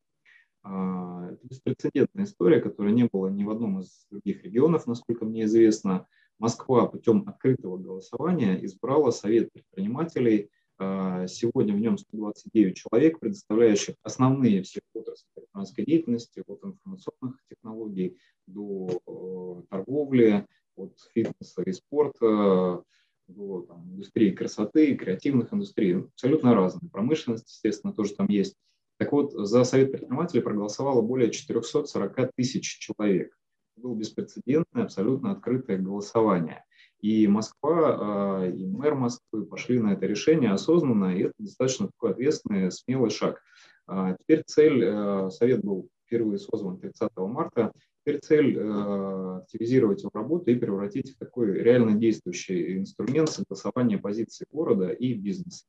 А, 0.63 1.29
это 1.31 1.47
беспрецедентная 1.47 2.25
история, 2.25 2.59
которая 2.59 2.93
не 2.93 3.05
было 3.11 3.27
ни 3.27 3.43
в 3.43 3.49
одном 3.49 3.79
из 3.79 4.05
других 4.09 4.43
регионов, 4.43 4.87
насколько 4.87 5.25
мне 5.25 5.43
известно. 5.45 6.07
Москва 6.39 6.87
путем 6.87 7.23
открытого 7.27 7.77
голосования 7.77 8.63
избрала 8.65 9.11
Совет 9.11 9.51
предпринимателей. 9.51 10.49
А, 10.77 11.27
сегодня 11.27 11.73
в 11.75 11.79
нем 11.79 11.97
129 11.97 12.75
человек, 12.75 13.19
предоставляющих 13.19 13.95
основные 14.03 14.63
все 14.63 14.81
отрасли 14.93 15.27
предпринимательской 15.35 15.85
деятельности, 15.85 16.43
от 16.47 16.63
информационных 16.63 17.39
технологий 17.49 18.17
до 18.47 19.01
э, 19.05 19.63
торговли, 19.69 20.47
от 20.75 20.97
фитнеса 21.13 21.61
и 21.63 21.71
спорта, 21.71 22.83
до 23.27 23.61
там, 23.61 23.89
индустрии 23.91 24.31
красоты, 24.31 24.95
креативных 24.95 25.53
индустрий, 25.53 25.99
абсолютно 25.99 26.53
разные. 26.53 26.89
Промышленность, 26.89 27.49
естественно, 27.49 27.93
тоже 27.93 28.15
там 28.15 28.27
есть. 28.27 28.55
Так 29.01 29.13
вот, 29.13 29.31
за 29.33 29.63
Совет 29.63 29.91
предпринимателей 29.91 30.43
проголосовало 30.43 31.01
более 31.01 31.31
440 31.31 32.33
тысяч 32.35 32.77
человек. 32.77 33.35
Было 33.75 33.95
беспрецедентное, 33.95 34.83
абсолютно 34.83 35.31
открытое 35.31 35.79
голосование. 35.79 36.63
И 36.99 37.25
Москва, 37.25 38.43
а, 38.43 38.47
и 38.47 38.63
мэр 38.63 38.93
Москвы 38.93 39.47
пошли 39.47 39.79
на 39.79 39.93
это 39.93 40.05
решение 40.05 40.51
осознанно, 40.51 41.17
и 41.17 41.23
это 41.23 41.33
достаточно 41.39 41.87
такой 41.87 42.11
ответственный, 42.11 42.71
смелый 42.71 43.09
шаг. 43.09 43.41
А, 43.87 44.15
теперь 44.19 44.43
цель, 44.45 44.85
а, 44.85 45.31
Совет 45.31 45.61
был 45.61 45.89
впервые 46.05 46.37
созван 46.37 46.77
30 46.77 47.09
марта, 47.25 47.71
теперь 48.05 48.19
цель 48.19 48.59
активизировать 48.59 50.03
его 50.03 50.11
работу 50.13 50.51
и 50.51 50.55
превратить 50.55 51.15
в 51.15 51.17
такой 51.17 51.53
реально 51.53 51.95
действующий 51.95 52.77
инструмент 52.77 53.31
согласования 53.31 53.97
позиций 53.97 54.45
города 54.51 54.89
и 54.89 55.15
бизнеса. 55.15 55.65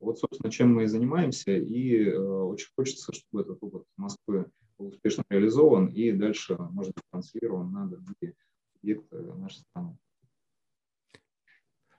Вот, 0.00 0.18
собственно, 0.18 0.50
чем 0.50 0.74
мы 0.74 0.84
и 0.84 0.86
занимаемся, 0.86 1.56
и 1.56 2.08
очень 2.12 2.68
хочется, 2.76 3.12
чтобы 3.12 3.42
этот 3.42 3.58
опыт 3.60 3.84
Москвы 3.96 4.50
был 4.78 4.88
успешно 4.88 5.24
реализован 5.28 5.88
и 5.88 6.12
дальше, 6.12 6.56
может 6.56 6.94
быть, 6.94 7.04
транслирован 7.10 7.72
на 7.72 7.86
другие 7.86 8.34
объекты 8.80 9.16
нашей 9.16 9.60
страны. 9.60 9.98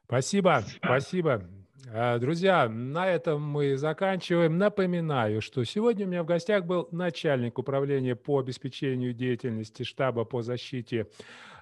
Спасибо, 0.05 0.63
спасибо. 0.81 1.49
А, 1.91 2.19
друзья, 2.19 2.69
на 2.69 3.09
этом 3.09 3.41
мы 3.41 3.75
заканчиваем. 3.75 4.59
Напоминаю, 4.59 5.41
что 5.41 5.63
сегодня 5.63 6.05
у 6.05 6.09
меня 6.09 6.21
в 6.21 6.27
гостях 6.27 6.65
был 6.65 6.87
начальник 6.91 7.57
управления 7.57 8.15
по 8.15 8.39
обеспечению 8.39 9.13
деятельности 9.15 9.81
штаба 9.81 10.23
по 10.23 10.43
защите 10.43 11.07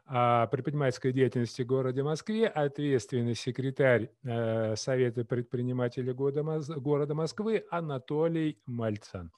а, 0.05 0.47
предпринимательской 0.47 1.13
деятельности 1.13 1.61
в 1.61 1.67
городе 1.67 2.03
Москве, 2.03 2.47
ответственный 2.47 3.35
секретарь 3.35 4.09
э, 4.23 4.75
Совета 4.75 5.23
предпринимателей 5.23 6.11
города 6.11 7.13
Москвы 7.13 7.63
Анатолий 7.69 8.59
Мальцан. 8.65 9.31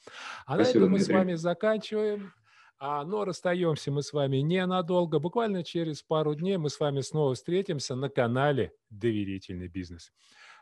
А 0.47 0.55
Спасибо, 0.55 0.57
на 0.57 0.69
этом 0.69 0.91
мы 0.91 0.97
Дмитрий. 0.97 1.13
с 1.13 1.17
вами 1.17 1.33
заканчиваем. 1.35 2.33
А, 2.79 3.03
но 3.03 3.25
расстаемся 3.25 3.91
мы 3.91 4.01
с 4.01 4.11
вами 4.11 4.37
ненадолго. 4.37 5.19
Буквально 5.19 5.63
через 5.63 6.01
пару 6.01 6.33
дней 6.33 6.57
мы 6.57 6.69
с 6.69 6.79
вами 6.79 7.01
снова 7.01 7.35
встретимся 7.35 7.95
на 7.95 8.09
канале 8.09 8.71
«Доверительный 8.89 9.67
бизнес». 9.67 10.11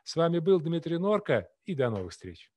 С 0.08 0.16
вами 0.16 0.40
был 0.40 0.62
Дмитрий 0.62 1.00
Норка 1.00 1.50
и 1.66 1.76
до 1.76 1.90
новых 1.90 2.14
встреч. 2.14 2.50